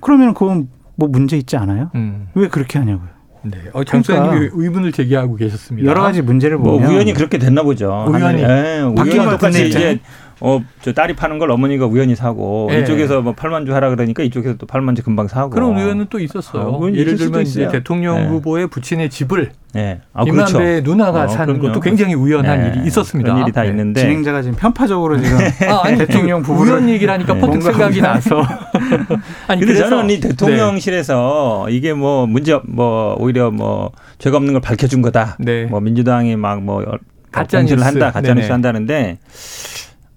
[0.00, 1.90] 그러면 그건 뭐 문제 있지 않아요?
[1.94, 2.28] 음.
[2.34, 3.08] 왜 그렇게 하냐고요.
[3.42, 3.58] 네.
[3.72, 5.88] 어, 장 그러니까 소장님이 의문을 제기하고 계셨습니다.
[5.88, 8.06] 여러 가지 문제를 뭐 보면 우연히 그렇게 됐나 보죠.
[8.08, 8.42] 우연히.
[8.42, 10.00] 예, 바뀐 우연히 것 똑같이 같은데, 이제
[10.42, 12.80] 어, 저 딸이 파는 걸 어머니가 우연히 사고 예.
[12.80, 15.50] 이쪽에서 뭐 8만 주 하라 그러니까 이쪽에서 또 8만 주 금방 사고.
[15.50, 16.80] 그런 의원은 또 있었어요.
[16.82, 17.68] 아, 예를 들면 이제.
[17.68, 18.26] 대통령 네.
[18.28, 20.00] 후보의 부친의 집을 예.
[20.12, 20.58] 아, 그렇죠.
[20.58, 21.68] 김만배 누나가 어, 사는 그럼요.
[21.72, 22.68] 것도 굉장히 우연한 예.
[22.78, 23.32] 일이 있었습니다.
[23.32, 23.68] 그런 일이 다 네.
[23.68, 25.38] 있는데 진행자가 지금 편파적으로 지금
[25.70, 27.40] 아, 아니 대통령 부부를 우연 얘기라니까 네.
[27.40, 28.40] 퍼뜩 생각이 나서.
[29.46, 30.28] 아니 근데 그래서 저는 이 네.
[30.28, 35.36] 대통령실에서 이게 뭐 문제 뭐 오히려 뭐 죄가 없는 걸 밝혀준 거다.
[35.38, 35.64] 네.
[35.66, 36.84] 뭐 민주당이 막 뭐
[37.32, 37.84] 가짜 공천을 뉴스.
[37.86, 38.50] 한다, 가짜 뉴스.
[38.50, 39.18] 한다는데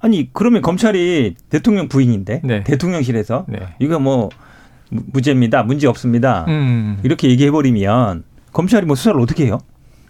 [0.03, 2.63] 아니 그러면 검찰이 대통령 부인인데 네.
[2.65, 3.59] 대통령실에서 네.
[3.79, 4.29] 이거 뭐
[4.89, 6.99] 무- 무죄입니다, 문제 없습니다 음.
[7.03, 9.59] 이렇게 얘기해 버리면 검찰이 뭐 수사를 어떻게 해요?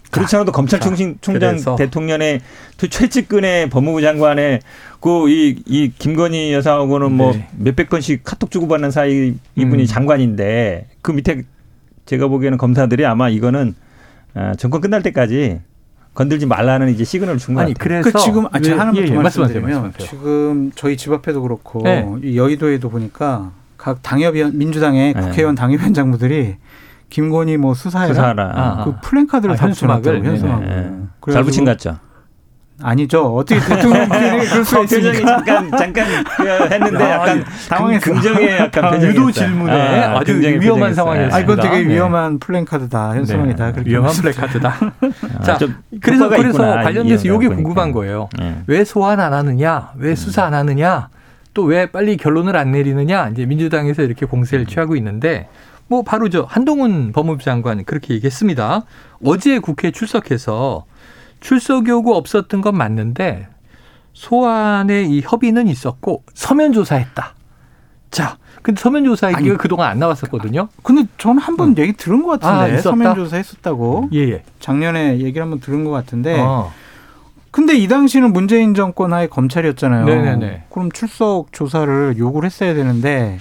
[0.10, 1.18] 그렇지 않아도 검찰총장.
[1.76, 2.42] 대통령의
[2.78, 4.62] 또 최측근의 법무부 장관의
[5.00, 7.48] 그 이 이 김건희 여사하고는 뭐 네.
[7.60, 9.86] 몇백 건씩 카톡 주고받는 사이 이분이 음.
[9.86, 11.44] 장관인데 그 밑에
[12.08, 13.76] 제가 보기에는 검사들이 아마 이거는
[14.34, 15.62] 아, 정권 끝날 때까지
[16.14, 17.74] 건들지 말라는 이제 시그널을 준것 아니.
[17.74, 19.18] 그래서 그 지금 아, 제가 왜- 하나만 예, 더 예.
[19.18, 20.08] 말씀드리면 말씀하세요.
[20.08, 22.08] 지금 저희 집 앞에도 그렇고 네.
[22.24, 25.20] 이 여의도에도 보니까 각 당협위원 민주당의 네.
[25.22, 26.58] 국회의원 당협위원 장부들이
[27.10, 28.52] 김건희 뭐 수사해라 수사하라.
[28.56, 30.02] 아, 그 플랜카드를 아, 다 현수막을?
[30.02, 30.30] 붙여놨더라고요.
[30.32, 30.68] 현수막을.
[30.68, 30.98] 네네.
[31.30, 31.32] 예.
[31.34, 31.98] 잘 붙인 것 같죠.
[32.82, 33.36] 아니죠.
[33.36, 35.44] 어떻게 대통령 부인에게 그럴 수가 있습니까?
[35.44, 38.12] 잠깐 잠깐 그 했는데 야, 약간 당황했어.
[38.14, 39.32] 긍정의 약간 아, 유도.
[39.32, 40.94] 질문에 아, 긍정의 위험한.
[40.94, 41.36] 상황이었습니다.
[41.36, 41.94] 아, 이건 되게 네.
[41.94, 43.16] 위험한 플랜카드다.
[43.16, 43.66] 현수막이다.
[43.68, 43.72] 네.
[43.74, 44.12] 그렇게 위험한.
[44.14, 44.70] 플래카드다.
[45.40, 47.56] 아, 자, 좀 그래서 그래서 있구나, 관련돼서 이 보니까.
[47.56, 48.28] 궁금한 거예요.
[48.42, 48.56] 예.
[48.68, 49.92] 왜 소환 안 하느냐?
[49.98, 51.10] 왜 수사 안 하느냐?
[51.54, 53.30] 또 왜 빨리 결론을 안 내리느냐?
[53.30, 55.48] 이제 민주당에서 이렇게 공세를 취하고 있는데
[55.88, 58.82] 뭐 바로 저 한동훈 법무부 장관 그렇게 얘기했습니다.
[59.24, 60.86] 어제 국회에 출석해서
[61.44, 63.48] 출석 요구 없었던 건 맞는데
[64.14, 67.34] 소환의 이 협의는 있었고 서면 조사했다.
[68.12, 70.70] 자, 근데 서면 조사 얘기가 그동안 안 나왔었거든요.
[70.84, 72.90] 근데 저는 한번 얘기 들은 것 아, 같은데 있었다?
[72.92, 74.44] 서면 조사 했었다고 예, 예.
[74.62, 76.72] 작년에 얘기를 한번 들은 것 같은데 어.
[77.52, 80.06] 근데 이 당시는 문재인 정권 하에 검찰이었잖아요.
[80.06, 80.64] 네네네.
[80.70, 83.38] 그럼 출석 조사를 요구를 했어야 되는데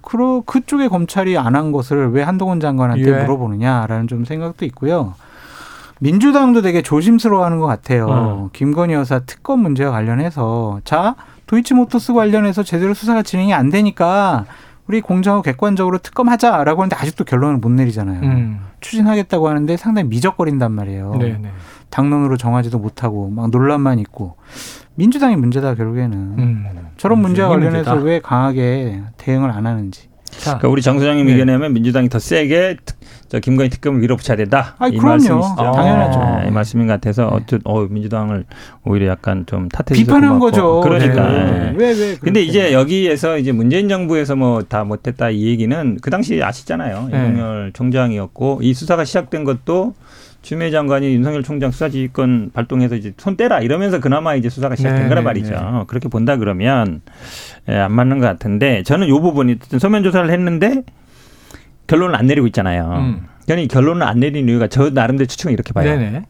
[0.00, 3.22] 그러 그쪽에 검찰이 안 한 것을 왜 한동훈 장관한테 예.
[3.22, 5.14] 물어보느냐라는 좀 생각도 있고요.
[6.00, 8.06] 민주당도 되게 조심스러워하는 것 같아요.
[8.08, 8.50] 어.
[8.52, 14.44] 김건희 여사 특검 문제와 관련해서 자 도이치모터스 관련해서 제대로 수사가 진행이 안 되니까
[14.86, 18.20] 우리 공정하고 객관적으로 특검하자라고 하는데 아직도 결론을 못 내리잖아요.
[18.22, 18.60] 음.
[18.80, 21.16] 추진하겠다고 하는데 상당히 미적거린단 말이에요.
[21.18, 21.50] 네, 네.
[21.90, 24.36] 당론으로 정하지도 못하고 막 논란만 있고
[24.94, 26.66] 민주당이 문제다 결국에는 음.
[26.96, 28.06] 저런 문제와 관련해서 문제다.
[28.06, 30.07] 왜 강하게 대응을 안 하는지.
[30.30, 31.32] 자, 그러니까 우리 정 소장님 네.
[31.32, 34.74] 의견에 하면 민주당이 더 세게 특- 저 김건희 특검을 밀어붙여야 된다.
[34.78, 35.10] 아이, 이 그럼요.
[35.10, 35.54] 말씀이시죠.
[35.58, 36.40] 아, 당연하죠.
[36.42, 37.28] 네, 이 말씀인 것 같아서 네.
[37.32, 38.44] 어쨌든 어, 민주당을
[38.84, 40.80] 오히려 약간 좀 탓해 비판한 거죠.
[40.80, 41.28] 그러니까.
[41.30, 41.44] 네.
[41.44, 41.74] 네.
[41.76, 42.16] 왜 왜?
[42.16, 47.08] 근데 이제 여기에서 이제 문재인 정부에서 뭐 다 못했다 이 얘기는 그 당시 아시잖아요.
[47.12, 47.18] 네.
[47.18, 49.92] 윤석열 총장이었고 이 수사가 시작된 것도
[50.42, 55.08] 추미애 장관이 윤석열 총장 수사지휘권 발동해서 이제 손 떼라 이러면서 그나마 이제 수사가 시작된 네,
[55.08, 55.50] 거란 네, 말이죠.
[55.52, 55.84] 네.
[55.88, 57.02] 그렇게 본다 그러면
[57.68, 60.82] 예, 안 맞는 것 같은데 저는 요 부분이 서면 조사를 했는데
[61.86, 62.92] 결론을 안 내리고 있잖아요.
[62.96, 63.26] 음.
[63.46, 65.84] 저는 이 결론을 안 내리는 이유가 저 나름대로 추측은 이렇게 봐요.
[65.84, 66.24] 네네.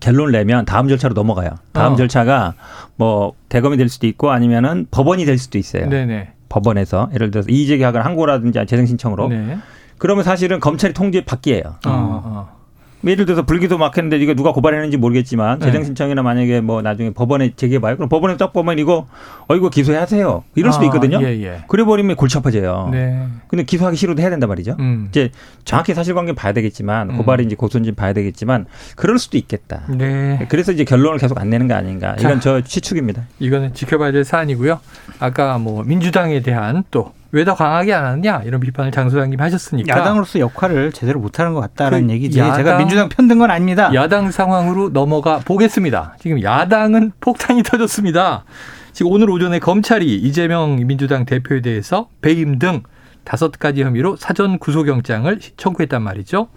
[0.00, 1.50] 결론을 내면 다음 절차로 넘어가요.
[1.72, 1.96] 다음 어.
[1.96, 2.54] 절차가
[2.96, 5.88] 뭐 대검이 될 수도 있고 아니면은 법원이 될 수도 있어요.
[5.88, 6.32] 네네.
[6.48, 9.58] 법원에서 예를 들어서 이의제기하거나 항고라든지 재생 신청으로 네.
[9.98, 11.62] 그러면 사실은 검찰이 통제 받기예요.
[11.64, 12.61] 어, 어.
[13.04, 15.66] 예를 들어서 불기소 막 했는데 이거 누가 고발했는지 모르겠지만 네.
[15.66, 17.96] 재정 신청이나 만약에 뭐 나중에 법원에 제기해봐요.
[17.96, 19.06] 그럼 법원에 딱 보면 이거
[19.48, 20.44] 어 이거 기소하세요.
[20.54, 21.20] 이럴 수도 아, 있거든요.
[21.22, 21.64] 예, 예.
[21.68, 22.88] 그래 버리면 골치 아파져요.
[22.92, 23.26] 네.
[23.48, 24.76] 근데 기소하기 싫어도 해야 된단 말이죠.
[24.78, 25.06] 음.
[25.10, 25.30] 이제
[25.64, 27.16] 정확히 사실관계 봐야 되겠지만 음.
[27.18, 29.82] 고발인지 고소인지 봐야 되겠지만 그럴 수도 있겠다.
[29.88, 30.46] 네.
[30.48, 32.16] 그래서 이제 결론을 계속 안 내는 거 아닌가.
[32.18, 33.22] 이건 저 추측입니다.
[33.40, 34.80] 이거는 지켜봐야 될 사안이고요.
[35.18, 39.98] 아까 뭐 민주당에 대한 또 왜 더 강하게 안 하느냐 이런 비판을 장 소장님 하셨으니까
[39.98, 42.38] 야당으로서 역할을 제대로 못하는 것 같다라는 그 얘기지.
[42.38, 43.90] 야당- 제가 민주당 편든 건 아닙니다.
[43.94, 46.16] 야당 상황으로 넘어가 보겠습니다.
[46.20, 48.44] 지금 야당은 폭탄이 터졌습니다.
[48.92, 52.82] 지금 오늘 오전에 검찰이 이재명 민주당 대표에 대해서 배임 등
[53.24, 56.48] 다섯 가지 혐의로 사전 구속영장을 청구했단 말이죠.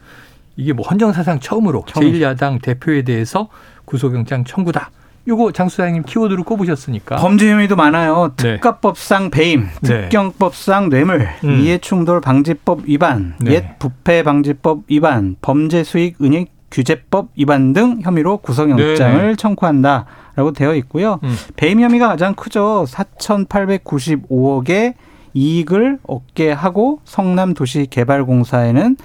[0.58, 2.18] 이게 뭐 헌정사상 처음으로 처음이죠.
[2.26, 3.48] 제1야당 대표에 대해서
[3.86, 4.92] 구속영장 청구다.
[5.28, 7.16] 요거 장 수장님 키워드로 꼽으셨으니까.
[7.16, 8.34] 범죄 혐의도 많아요.
[8.38, 8.56] 네.
[8.56, 10.02] 특가법상 배임, 네.
[10.04, 11.60] 특경법상 뇌물, 음.
[11.62, 13.54] 이해충돌 방지법 위반, 네.
[13.54, 19.36] 옛 부패 방지법 위반, 범죄 수익 은닉 규제법 위반 등 혐의로 구속영장을 네, 네.
[19.36, 21.20] 청구한다라고 되어 있고요.
[21.24, 21.36] 음.
[21.56, 22.86] 배임 혐의가 가장 크죠.
[22.90, 24.94] 4,895억의
[25.34, 28.98] 이익을 얻게 하고 성남도시개발공사에는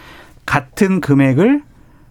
[0.47, 1.63] 같은 금액을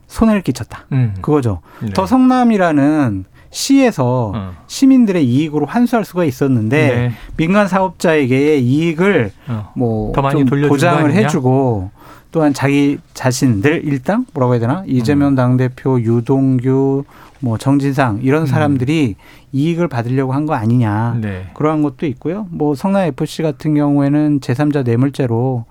[0.08, 0.86] 손해를 끼쳤다.
[0.92, 1.14] 음.
[1.22, 1.62] 그거죠.
[1.82, 1.90] 네.
[1.94, 4.52] 더 성남이라는 시에서 어.
[4.68, 7.12] 시민들의 이익으로 환수할 수가 있었는데 네.
[7.38, 9.72] 민간 사업자에게의 이익을 어.
[9.76, 11.12] 뭐더 많이 보장을?
[11.12, 11.92] 해주고
[12.32, 14.86] 또한 자기 자신들 일당 뭐라고 해야 되나 음.
[14.88, 17.04] 이재명 당대표 유동규
[17.40, 18.46] 뭐 정진상 이런 음.
[18.46, 19.16] 사람들이
[19.52, 21.48] 이익을 받으려고 한 거 아니냐 네.
[21.56, 22.46] 그러한 것도 있고요.
[22.52, 25.66] 뭐 성남 FC 같은 경우에는 제3자 뇌물죄로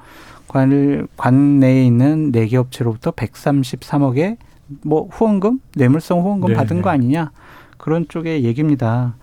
[0.48, 4.36] 관, 관내에 있는 네개 업체로부터 133억의
[4.82, 6.82] 뭐 후원금, 뇌물성 후원금 네, 받은 네.
[6.82, 7.30] 거 아니냐
[7.78, 9.14] 그런 쪽의 얘기입니다.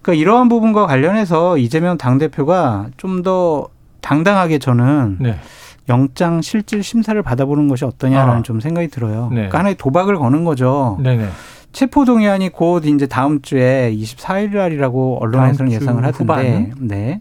[0.00, 3.68] 그러니까 이러한 부분과 관련해서 이재명 당 대표가 좀 더
[4.02, 5.38] 당당하게 저는 네.
[5.88, 8.42] 영장 실질 심사를 받아보는 것이 어떠냐라는 아.
[8.42, 9.28] 좀 생각이 들어요.
[9.30, 9.36] 네.
[9.36, 10.98] 그러니까 하나의 도박을 거는 거죠.
[11.02, 11.28] 네네.
[11.72, 16.74] 체포 동의안이 곧 이제 다음 주에 24일 날이라고 언론에서는 예상을 하던데, 후반?
[16.80, 17.20] 네.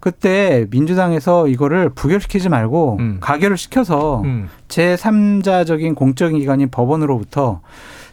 [0.00, 3.18] 그때 민주당에서 이거를 부결시키지 말고 음.
[3.20, 4.48] 가결을 시켜서 음.
[4.68, 7.60] 제3자적인 공적인 기관인 법원으로부터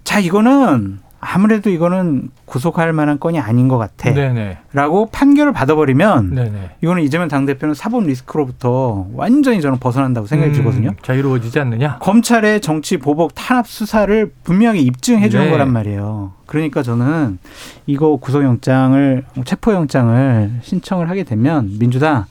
[0.04, 4.14] 자 이거는 아무래도 이거는 구속할 만한 건이 아닌 것 같아.
[4.14, 4.58] 네네.
[4.74, 6.72] 라고 판결을 받아버리면 네네.
[6.82, 10.92] 이거는 이재명 당대표는 사법 리스크로부터 완전히 저는 벗어난다고 생각이 음, 들거든요.
[11.02, 11.98] 자유로워지지 않느냐?
[12.00, 15.52] 검찰의 정치 보복 탄압 수사를 분명히 입증해 주는 네.
[15.52, 16.34] 거란 말이에요.
[16.46, 17.40] 그러니까 저는
[17.88, 22.26] 이거 구속영장을 체포영장을 신청을 하게 되면 민주당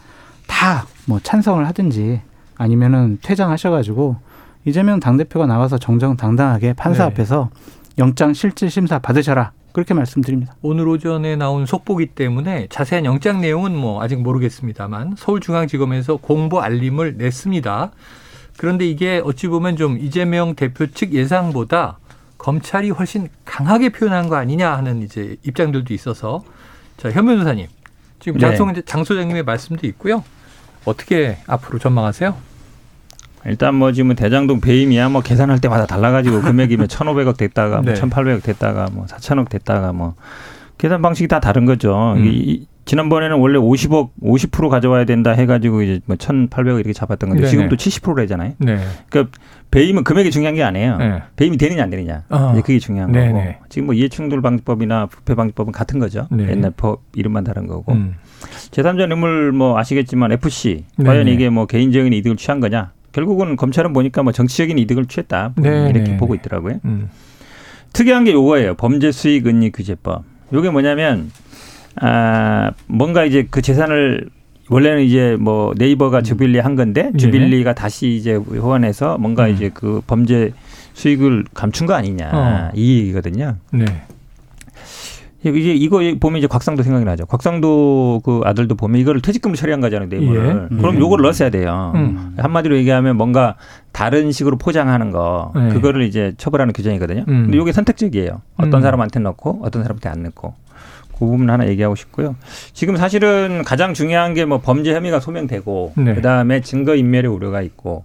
[0.46, 2.20] 다 뭐 찬성을 하든지
[2.57, 4.16] 아니면은 퇴장하셔가지고
[4.64, 7.11] 이재명 당대표가 나와서 정정당당하게 판사 네.
[7.11, 7.50] 앞에서
[7.98, 10.55] 영장 실질 심사 받으셔라 그렇게 말씀드립니다.
[10.62, 17.90] 오늘 오전에 나온 속보기 때문에 자세한 영장 내용은 뭐 아직 모르겠습니다만 서울중앙지검에서 공보 알림을 냈습니다.
[18.59, 21.98] 그런데 이게 어찌 보면 좀 이재명 대표 측 예상보다
[22.37, 26.42] 검찰이 훨씬 강하게 표현한 거 아니냐 하는 이제 입장들도 있어서
[26.98, 27.66] 자, 현 변호사님
[28.20, 28.55] 지금 네.
[28.55, 30.22] 장소, 장 소장님의 말씀도 있고요.
[30.85, 32.37] 어떻게 앞으로 전망하세요?
[33.46, 38.00] 일단 뭐 지금 대장동 배임이야 뭐 계산할 때마다 달라가지고 금액이 뭐 1,500억 됐다가 뭐 네.
[38.00, 40.14] 1,800억 됐다가 뭐 4천억 됐다가 뭐
[40.78, 42.14] 계산 방식이 다 다른 거죠.
[42.16, 42.24] 음.
[42.24, 47.42] 이, 이- 지난번에는 원래 50억 50% 가져와야 된다 해가지고 이제 뭐 1,800억 이렇게 잡았던 건데
[47.44, 47.50] 네네.
[47.50, 48.55] 지금 또 70%래잖아요.
[48.59, 48.78] 네.
[49.09, 49.38] 그러니까
[49.70, 50.96] 배임은 금액이 중요한 게 아니에요.
[50.98, 51.22] 네.
[51.37, 52.52] 배임이 되느냐 안 되느냐 어.
[52.57, 53.33] 그게 중요한 네네.
[53.33, 56.26] 거고 지금 뭐 이해충돌 방지법이나 부패 방지법은 같은 거죠.
[56.33, 56.48] 네.
[56.50, 58.16] 옛날 법 이름만 다른 거고 음.
[58.72, 61.28] 제3자 뇌물 뭐 아시겠지만 FC 과연.
[61.28, 62.90] 이게 뭐 개인적인 이득을 취한 거냐?
[63.12, 65.90] 결국은 검찰은 보니까 뭐 정치적인 이득을 취했다 네네.
[65.90, 66.81] 이렇게 보고 있더라고요.
[66.85, 67.11] 음.
[67.92, 68.75] 특이한 게 요거예요.
[68.75, 70.25] 범죄 수익 은닉 규제법.
[70.53, 71.31] 요게 뭐냐면
[71.96, 74.29] 아 뭔가 이제 그 재산을
[74.70, 77.16] 원래는 이제 뭐 네이버가 주빌리 한 건데 예.
[77.16, 79.55] 주빌리가 다시 이제 호환해서 뭔가 음.
[79.55, 80.53] 이제 그 범죄
[80.94, 82.70] 수익을 감춘 거 아니냐 어.
[82.75, 83.57] 이 얘기거든요.
[83.72, 83.85] 네.
[85.44, 87.26] 이게 이거 보면 이제 곽상도 생각이 나죠.
[87.26, 90.68] 곽상도 그 아들도 보면 이거를 퇴직금으로 처리한 거잖아요, 네이버를.
[90.72, 90.76] 예.
[90.76, 91.00] 그럼 음.
[91.00, 91.92] 요걸 넣었어야 돼요.
[91.96, 92.35] 음.
[92.38, 93.57] 한마디로 얘기하면 뭔가
[93.90, 95.68] 다른 식으로 포장하는 거 네.
[95.70, 97.24] 그거를 이제 처벌하는 규정이거든요.
[97.28, 97.42] 음.
[97.44, 98.40] 근데 이게 선택적이에요.
[98.57, 98.83] 어떤 음.
[98.83, 100.55] 사람한테 넣고 어떤 사람한테 안 넣고.
[101.18, 102.35] 그 부분 하나 얘기하고 싶고요.
[102.72, 106.14] 지금 사실은 가장 중요한 게 뭐 범죄 혐의가 소명되고 네.
[106.14, 108.05] 그다음에 증거 인멸의 우려가 있고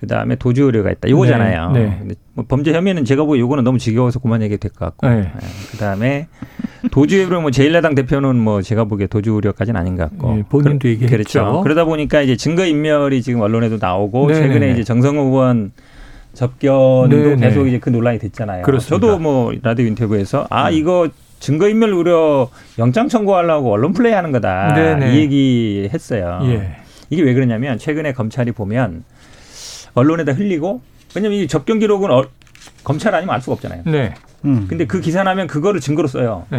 [0.00, 1.08] 그다음에 도주 우려가 있다.
[1.08, 1.72] 이거잖아요.
[1.72, 1.80] 네.
[1.84, 1.96] 네.
[1.98, 5.08] 근데 뭐 범죄 혐의는 제가 보기 요거는 너무 지겨워서 그만 얘기해도 될 것 같고.
[5.08, 5.32] 네.
[5.72, 6.28] 그다음에
[6.92, 10.38] 도주 우려 뭐 제일야당 대표는 뭐 제가 보기에 도주 우려까지는 아닌 것 같고.
[10.38, 11.10] 예, 본인도 그- 얘기했죠.
[11.16, 11.60] 그렇죠.
[11.62, 14.72] 그러다 보니까 이제 증거 인멸이 지금 언론에도 나오고 네, 최근에 네, 네.
[14.72, 15.72] 이제 정성호 의원
[16.34, 17.48] 접견도 네, 네.
[17.48, 18.62] 계속 이제 그 논란이 됐잖아요.
[18.62, 18.94] 그렇습니다.
[19.06, 20.74] 저도 뭐 라디오 인터뷰에서 아 음.
[20.74, 21.08] 이거
[21.40, 25.14] 증거 인멸 우려 영장 청구하려고 언론 플레이하는 거다 네, 네.
[25.14, 26.40] 이 얘기 했어요.
[26.44, 26.76] 예.
[27.10, 29.02] 이게 왜 그러냐면 최근에 검찰이 보면
[29.94, 30.80] 언론에다 흘리고
[31.14, 32.24] 왜냐면 이 접견 기록은 어-
[32.84, 33.82] 검찰 아니면 알 수가 없잖아요.
[33.86, 34.14] 네.
[34.44, 34.66] 음.
[34.68, 36.46] 근데 그 기사 나면 그거를 증거로 써요.
[36.50, 36.58] 네.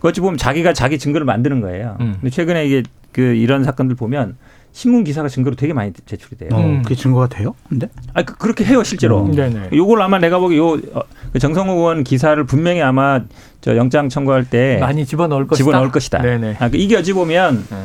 [0.00, 1.96] 그 어찌 보면 자기가 자기 증거를 만드는 거예요.
[2.00, 2.16] 음.
[2.20, 2.82] 근데 최근에 이게
[3.12, 4.36] 그 이런 사건들 보면
[4.72, 6.50] 신문 기사가 증거로 되게 많이 제출이 돼요.
[6.52, 6.82] 어, 음.
[6.82, 7.54] 그게 증거가 돼요?
[7.68, 7.88] 근데?
[8.12, 9.24] 아, 그, 그렇게 해요 실제로.
[9.24, 9.32] 음.
[9.32, 9.70] 네네.
[9.72, 13.20] 요걸 아마 내가 보기 요 어, 그 정성호 의원 기사를 분명히 아마
[13.60, 15.64] 저 영장 청구할 때 많이 집어넣을 것이다.
[15.64, 16.22] 집어넣을 것이다.
[16.22, 16.56] 네네.
[16.58, 17.76] 아, 그 이게 어찌 보면 네.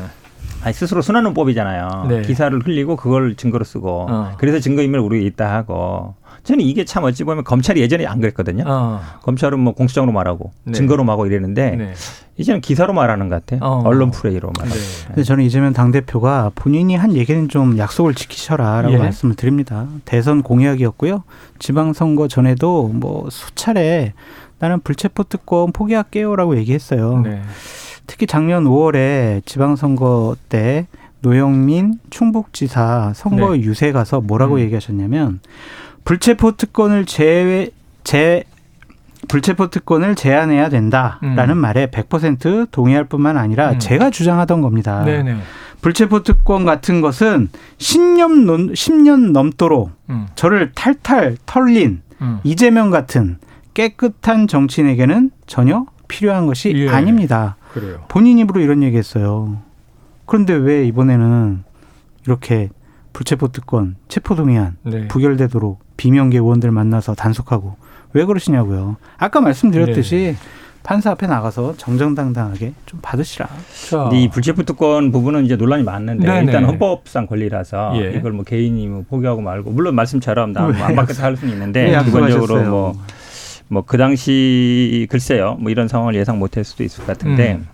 [0.63, 2.05] 아니, 스스로 순환론법이잖아요.
[2.09, 2.21] 네.
[2.21, 4.31] 기사를 흘리고 그걸 증거로 쓰고 어.
[4.37, 8.63] 그래서 증거인멸 우리가 있다 하고 저는 이게 참 어찌 보면 검찰이 예전에 안 그랬거든요.
[8.67, 9.01] 어.
[9.21, 10.73] 검찰은 뭐 공수장으로 말하고 네.
[10.73, 11.93] 증거로 말하고 이랬는데 네.
[12.37, 13.65] 이제는 기사로 말하는 것 같아.
[13.65, 13.81] 어.
[13.85, 14.75] 언론 프레이로 말하고.
[14.75, 15.07] 네.
[15.07, 18.97] 근데 저는 이재명 당대표가 본인이 한 얘기는 좀 약속을 지키셔라라고 예.
[18.97, 19.87] 말씀을 드립니다.
[20.05, 21.23] 대선 공약이었고요.
[21.59, 24.13] 지방선거 전에도 뭐 수차례
[24.59, 27.21] 나는 불체포 특권 포기할게요라고 얘기했어요.
[27.21, 27.41] 네.
[28.09, 30.87] 특히 작년 5월에 지방선거 때
[31.21, 33.61] 노영민 충북지사 선거 네.
[33.61, 34.59] 유세 가서 뭐라고 음.
[34.61, 35.39] 얘기하셨냐면
[36.05, 37.69] 불체포 특권을 제외
[38.03, 38.45] 제
[39.27, 41.57] 불체포 특권을 제한해야 된다라는 음.
[41.57, 43.79] 말에 100% 동의할 뿐만 아니라 음.
[43.79, 45.03] 제가 주장하던 겁니다.
[45.03, 45.37] 네네.
[45.81, 50.25] 불체포 특권 같은 것은 10년, 넘, 10년 넘도록 음.
[50.33, 52.39] 저를 탈탈 털린 음.
[52.43, 53.37] 이재명 같은
[53.75, 56.89] 깨끗한 정치인에게는 전혀 필요한 것이 예.
[56.89, 57.55] 아닙니다.
[57.73, 58.03] 그래요.
[58.07, 59.57] 본인 입으로 이런 얘기했어요.
[60.25, 61.63] 그런데 왜 이번에는
[62.25, 62.69] 이렇게
[63.13, 65.07] 불체포 특권, 체포동의안 네.
[65.07, 67.75] 부결되도록 비명계 의원들 만나서 단속하고
[68.13, 68.97] 왜 그러시냐고요.
[69.17, 70.35] 아까 말씀드렸듯이 네.
[70.83, 73.47] 판사 앞에 나가서 정정당당하게 좀 받으시라.
[73.89, 74.09] 자.
[74.13, 76.45] 이 불체포 특권 부분은 이제 논란이 많는데 네네.
[76.45, 78.13] 일단 헌법상 권리라서 예.
[78.13, 82.29] 이걸 뭐 개인이 뭐 포기하고 말고 물론 말씀처럼 나안 받겠다 할 수는 있는데 왜 기본적으로
[82.29, 82.69] 약속하셨어요?
[82.69, 82.93] 뭐
[83.69, 87.67] 뭐 그 당시 글쎄요 뭐 이런 상황을 예상 못할 수도 있을 것 같은데 음.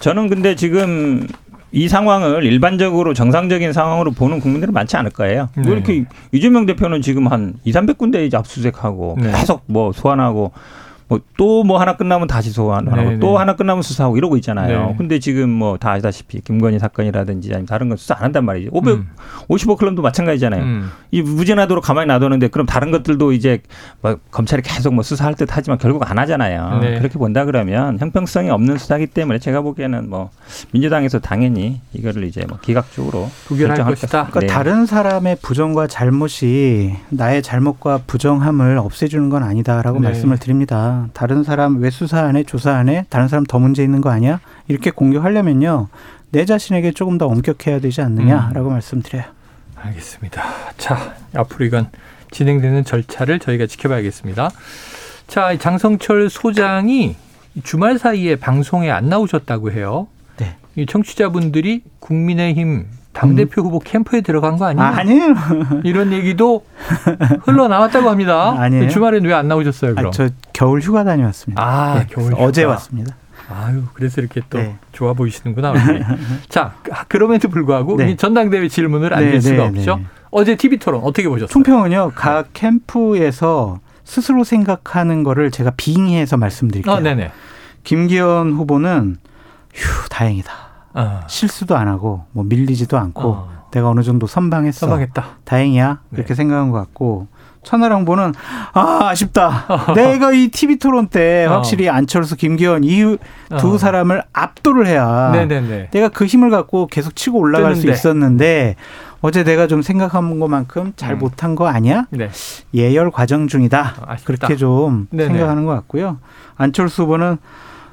[0.00, 1.26] 저는 근데 지금
[1.72, 5.50] 이 상황을 일반적으로 정상적인 상황으로 보는 국민들은 많지 않을 거예요.
[5.56, 5.62] 네.
[5.62, 9.30] 뭐 이렇게 이재명 대표는 지금 한 2, 300군데 이제 압수수색하고 네.
[9.32, 10.52] 계속 뭐 소환하고
[11.10, 13.36] 뭐또뭐 하나 끝나면 다시 소환하고 네, 또 네.
[13.36, 14.86] 하나 끝나면 수사하고 이러고 있잖아요.
[14.90, 14.94] 네.
[14.96, 18.70] 근데 지금 뭐 다 아시다시피 김건희 사건이라든지 아니면 다른 건 수사 안 한단 말이죠.
[18.70, 20.62] 550억 클럽도 마찬가지잖아요.
[20.62, 20.90] 음.
[21.10, 23.62] 이 무죄나도록 가만히 놔두는데 그럼 다른 것들도 이제
[24.02, 26.80] 뭐 검찰이 계속 뭐 수사할 듯 하지만 결국 안 하잖아요.
[26.82, 26.98] 네.
[26.98, 30.30] 그렇게 본다 그러면 형평성이 없는 수사기 때문에 제가 보기에는 뭐
[30.72, 34.26] 민주당에서 당연히 이거를 이제 뭐 기각적으로 부결할 결정할 것이다.
[34.26, 34.46] 그러니까 네.
[34.46, 40.08] 다른 사람의 부정과 잘못이 나의 잘못과 부정함을 없애주는 건 아니다라고 네.
[40.08, 40.99] 말씀을 드립니다.
[41.12, 43.04] 다른 사람 왜 수사 안 해, 조사 안 해?
[43.08, 44.40] 다른 사람 더 문제 있는 거 아니야?
[44.68, 45.88] 이렇게 공격하려면요.
[46.30, 48.72] 내 자신에게 조금 더 엄격해야 되지 않느냐라고 음.
[48.72, 49.24] 말씀드려요.
[49.76, 50.42] 알겠습니다.
[50.76, 51.88] 자, 앞으로 이건
[52.30, 54.50] 진행되는 절차를 저희가 지켜봐야겠습니다.
[55.26, 57.16] 자, 이 장성철 소장이
[57.62, 60.06] 주말 사이에 방송에 안 나오셨다고 해요.
[60.36, 60.56] 네.
[60.76, 62.86] 이 청취자분들이 국민의힘
[63.20, 64.82] 당대표 후보 캠프에 들어간 거 아니냐?
[64.82, 65.34] 아, 아니에요.
[65.84, 66.64] 이런 얘기도
[67.42, 68.54] 흘러나왔다고 합니다.
[68.58, 68.88] 아니에요.
[68.88, 70.08] 주말에는 왜안 나오셨어요, 그럼?
[70.08, 71.62] 아, 저 겨울 휴가 다녀왔습니다.
[71.62, 72.72] 아, 네, 겨울 어제 휴가.
[72.72, 73.14] 왔습니다.
[73.52, 74.76] 아유, 그래서 이렇게 또 네.
[74.92, 75.74] 좋아 보이시는구나.
[76.48, 76.74] 자,
[77.08, 78.10] 그럼에도 불구하고 네.
[78.10, 79.96] 이 전당대회 질문을 안 네, 낼 수가 네, 없죠.
[79.96, 80.06] 네.
[80.30, 81.48] 어제 TV 토론 어떻게 보셨어요?
[81.48, 82.12] 총평은요.
[82.14, 86.94] 각 캠프에서 스스로 생각하는 거를 제가 빙의해서 말씀드릴게요.
[86.94, 87.32] 어, 네네.
[87.84, 89.16] 김기현 후보는
[89.74, 90.69] 휴 다행이다.
[90.94, 93.60] 아, 실수도 안 하고 뭐 밀리지도 않고 어.
[93.70, 94.86] 내가 어느 정도 선방했어.
[94.86, 95.24] 써방했다.
[95.44, 96.00] 다행이야.
[96.10, 96.16] 네.
[96.16, 97.28] 그렇게 생각한 것 같고
[97.62, 98.32] 천하람 후보는
[98.72, 99.66] 아 아쉽다.
[99.94, 101.52] 내가 이 TV 토론 때 어.
[101.54, 103.18] 확실히 안철수, 김기현 이두
[103.52, 103.78] 어.
[103.78, 105.90] 사람을 압도를 해야 네네네.
[105.90, 107.96] 내가 그 힘을 갖고 계속 치고 올라갈 수 뜨는데.
[107.98, 108.76] 있었는데
[109.20, 111.18] 어제 내가 좀 생각한 것만큼 잘 음.
[111.18, 112.06] 못한 거 아니야?
[112.10, 112.30] 네.
[112.74, 113.94] 예열 과정 중이다.
[114.00, 114.26] 어, 아쉽다.
[114.26, 115.28] 그렇게 좀 네네.
[115.34, 116.16] 생각하는 것 같고요.
[116.56, 117.36] 안철수 후보는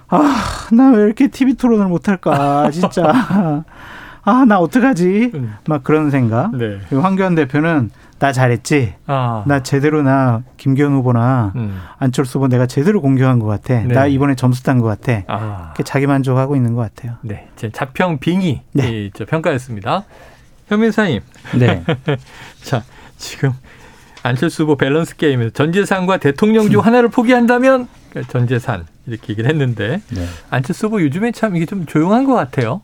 [0.10, 3.64] 아, 나 왜 이렇게 TV 토론을 못할까, 진짜.
[4.24, 5.32] 아, 나 어떡하지?
[5.36, 5.56] 음.
[5.68, 6.52] 막 그런 생각.
[6.56, 6.80] 네.
[6.90, 8.96] 그리고 황교안 대표는 나 잘했지?
[9.06, 9.44] 아.
[9.48, 11.80] 나 제대로 나 김기현 후보나 음.
[12.00, 13.82] 안철수 후보 내가 제대로 공격한 것 같아.
[13.82, 13.94] 네.
[13.94, 15.22] 나 이번에 점수 딴 것 같아.
[15.28, 15.66] 아.
[15.68, 17.18] 이렇게 자기 만족하고 있는 것 같아요.
[17.22, 17.48] 네.
[17.56, 18.90] 제 자평 빙의 네.
[18.90, 20.04] 이, 저 평가였습니다.
[20.68, 21.22] 현민사님.
[21.60, 21.84] 네.
[22.64, 22.84] 자,
[23.18, 23.54] 지금
[24.24, 27.88] 안철수 후보 밸런스 게임에서 전 재산과 대통령 중 하나를 포기한다면
[28.30, 30.26] 전 재산 이렇게 얘기를 했는데 네.
[30.50, 32.82] 안철수 후보 요즘에 참 이게 좀 조용한 것 같아요.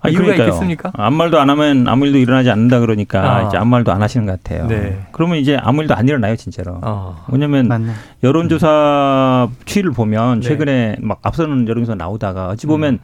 [0.00, 0.48] 아, 이유가 그러니까요.
[0.48, 0.92] 있겠습니까?
[0.94, 3.42] 아무 말도 안 하면 아무 일도 일어나지 않는다 그러니까 아.
[3.48, 4.66] 이제 아무 말도 안 하시는 것 같아요.
[4.66, 5.06] 네.
[5.12, 6.78] 그러면 이제 아무 일도 안 일어나요, 진짜로.
[6.82, 7.24] 어.
[7.32, 7.92] 왜냐면 맞네.
[8.22, 10.46] 여론조사 추이를 보면 네.
[10.48, 12.98] 최근에 막 앞서는 여론조사 나오다가 어찌 보면 음.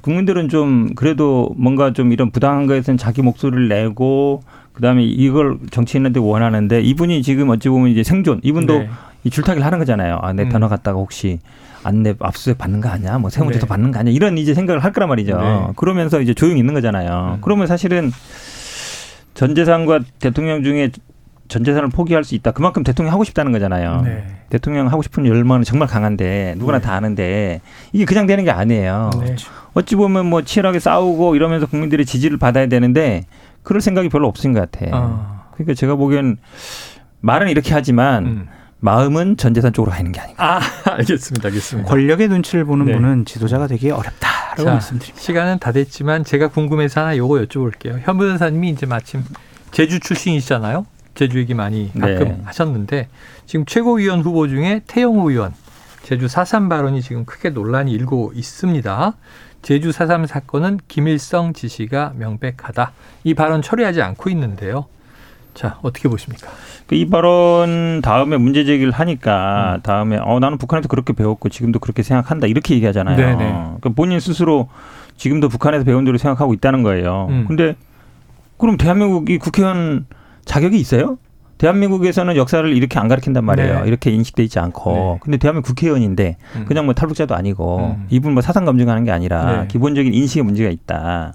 [0.00, 6.80] 국민들은 좀 그래도 뭔가 좀 이런 부당한 거에서는 자기 목소리를 내고 그다음에 이걸 정치인한테 원하는데
[6.80, 8.90] 이분이 지금 어찌 보면 이제 생존 이분도 네.
[9.24, 10.18] 이 줄타기를 하는 거잖아요.
[10.22, 10.48] 아, 내 음.
[10.48, 11.38] 변호 갔다가 혹시
[11.84, 13.18] 안내 압수수색 받는 거 아니야?
[13.18, 13.68] 뭐 세무조사 네.
[13.68, 14.14] 받는 거 아니야?
[14.14, 15.40] 이런 이제 생각을 할 거란 말이죠.
[15.40, 15.66] 네.
[15.76, 17.34] 그러면서 이제 조용히 있는 거잖아요.
[17.36, 17.38] 음.
[17.40, 18.12] 그러면 사실은
[19.34, 20.90] 전 재산과 대통령 중에
[21.48, 22.52] 전 재산을 포기할 수 있다.
[22.52, 24.02] 그만큼 대통령 하고 싶다는 거잖아요.
[24.02, 24.24] 네.
[24.48, 26.84] 대통령 하고 싶은 열망은 정말 강한데 누구나 네.
[26.84, 27.60] 다 아는데
[27.92, 29.10] 이게 그냥 되는 게 아니에요.
[29.20, 29.36] 네.
[29.74, 33.24] 어찌 보면 뭐 치열하게 싸우고 이러면서 국민들의 지지를 받아야 되는데
[33.62, 34.96] 그럴 생각이 별로 없은 것 같아.
[34.96, 35.42] 어.
[35.54, 36.38] 그러니까 제가 보기엔
[37.20, 38.48] 말은 이렇게 하지만 음.
[38.84, 40.56] 마음은 전 재산 쪽으로 가는 게 아닌가.
[40.56, 40.60] 아,
[40.98, 41.48] 알겠습니다.
[41.48, 41.88] 알겠습니다.
[41.88, 42.92] 권력의 눈치를 보는 네.
[42.94, 45.22] 분은 지도자가 되기 어렵다라고 자, 말씀드립니다.
[45.22, 48.00] 시간은 다 됐지만 제가 궁금해서 하나 요거 여쭤볼게요.
[48.02, 49.22] 현 변호사님이 이제 마침
[49.70, 50.84] 제주 출신이시잖아요.
[51.14, 52.40] 제주 얘기 많이 가끔 네.
[52.44, 53.08] 하셨는데
[53.46, 55.54] 지금 최고위원 후보 중에 태영호 의원
[56.02, 59.14] 제주 4.3 발언이 지금 크게 논란이 일고 있습니다.
[59.62, 62.90] 제주 4.3 사건은 김일성 지시가 명백하다.
[63.22, 64.86] 이 발언 처리하지 않고 있는데요.
[65.54, 66.48] 자, 어떻게 보십니까?
[66.86, 69.82] 그이 발언 다음에 문제 제기를 하니까 음.
[69.82, 73.16] 다음에 어 나는 북한에서 그렇게 배웠고 지금도 그렇게 생각한다 이렇게 얘기하잖아요.
[73.16, 73.36] 네네.
[73.36, 74.68] 그러니까 본인 스스로
[75.16, 77.28] 지금도 북한에서 배운 대로 생각하고 있다는 거예요.
[77.30, 77.44] 음.
[77.46, 77.76] 근데
[78.58, 80.06] 그럼 대한민국이 국회의원
[80.44, 81.18] 자격이 있어요?
[81.62, 83.82] 대한민국에서는 역사를 이렇게 안 가르친단 말이에요.
[83.82, 83.86] 네.
[83.88, 84.92] 이렇게 인식돼 있지 않고.
[84.94, 85.18] 네.
[85.22, 86.64] 근데 대한민국 국회의원인데 음.
[86.66, 88.06] 그냥 뭐 탈북자도 아니고 음.
[88.10, 89.68] 이분 뭐 사상 검증하는 게 아니라 네.
[89.68, 91.34] 기본적인 인식에 문제가 있다.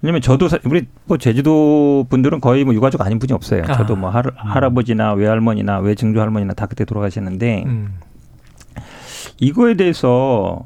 [0.00, 3.64] 왜냐면 저도 사- 우리 뭐 제주도 분들은 거의 뭐 유가족 아닌 분이 없어요.
[3.68, 3.74] 아.
[3.74, 7.98] 저도 뭐 할, 할아버지나 외할머니나 외증조 할머니나 다 그때 돌아가셨는데 음.
[9.40, 10.64] 이거에 대해서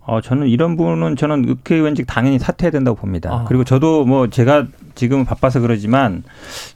[0.00, 3.30] 어 저는 이런 분은 저는 국회의원직 당연히 사퇴해야 된다고 봅니다.
[3.32, 3.44] 아.
[3.48, 4.66] 그리고 저도 뭐 제가
[5.00, 6.24] 지금 바빠서 그러지만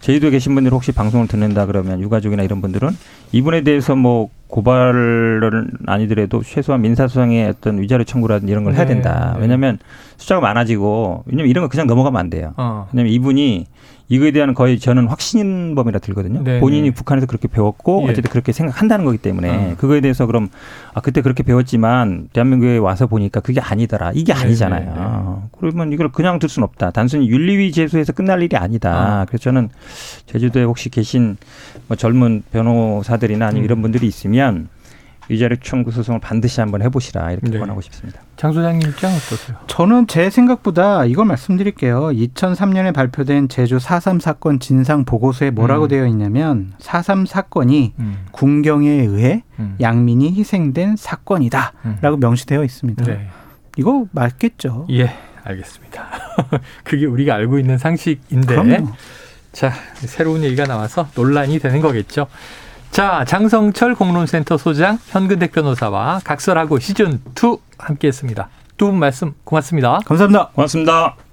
[0.01, 2.89] 제주도에 계신 분들 혹시 방송을 듣는다 그러면 유가족이나 이런 분들은
[3.33, 9.33] 이분에 대해서 뭐 고발은 아니더라도 최소한 민사소송의 어떤 위자료 청구라든지 이런 걸 해야 네, 된다.
[9.35, 9.43] 네.
[9.43, 9.81] 왜냐하면
[10.17, 12.55] 숫자가 많아지고 왜냐면 이런 거 그냥 넘어가면 안 돼요.
[12.57, 12.87] 어.
[12.93, 13.67] 왜냐면 이분이
[14.09, 16.43] 이거에 대한 거의 저는 확신범이라 들거든요.
[16.45, 16.95] 네, 본인이 네.
[16.95, 18.11] 북한에서 그렇게 배웠고 예.
[18.11, 19.75] 어쨌든 그렇게 생각한다는 거기 때문에 어.
[19.77, 20.51] 그거에 대해서 그럼
[20.93, 24.13] 아 그때 그렇게 배웠지만 대한민국에 와서 보니까 그게 아니더라.
[24.15, 24.85] 이게 네, 아니잖아요.
[24.85, 25.49] 네, 네.
[25.59, 26.91] 그러면 이걸 그냥 둘 수는 없다.
[26.91, 28.93] 단순히 윤리위 제소해서 끝날 일이 아니다.
[28.93, 29.25] 아.
[29.25, 29.71] 그래서 저는
[30.27, 31.39] 제주도에 혹시 계신
[31.89, 33.65] 뭐 젊은 변호사들이나 아니면 음.
[33.65, 34.44] 이런 분들이 있으면
[35.29, 37.59] 위자료 청구 소송을 반드시 한번 해보시라 이렇게 네.
[37.59, 38.21] 권하고 싶습니다.
[38.37, 39.57] 장 소장님 입장 어떠세요?
[39.67, 42.11] 저는 제 생각보다 이걸 말씀드릴게요.
[42.11, 45.89] 2003년에 발표된 제주 4.3 사건 진상 보고서에 뭐라고 음.
[45.89, 48.27] 되어 있냐면 4.3 사건이 음.
[48.33, 49.77] 군경에 의해 음.
[49.81, 52.21] 양민이 희생된 사건이다라고 음.
[52.21, 53.05] 명시되어 있습니다.
[53.05, 53.29] 네.
[53.77, 54.87] 이거 맞겠죠.
[54.91, 55.11] 예,
[55.43, 56.07] 알겠습니다.
[56.85, 58.89] 그게 우리가 알고 있는 상식인데 그럼요.
[59.53, 62.27] 자, 새로운 얘기가 나와서 논란이 되는 거겠죠.
[62.95, 68.49] 자, 장성철 공론센터 소장, 현근택 변호사와 각설하고 시즌 2 함께 했습니다.
[68.77, 69.99] 두 분 말씀 고맙습니다.
[70.07, 70.51] 감사합니다.
[70.55, 71.24] 고맙습니다.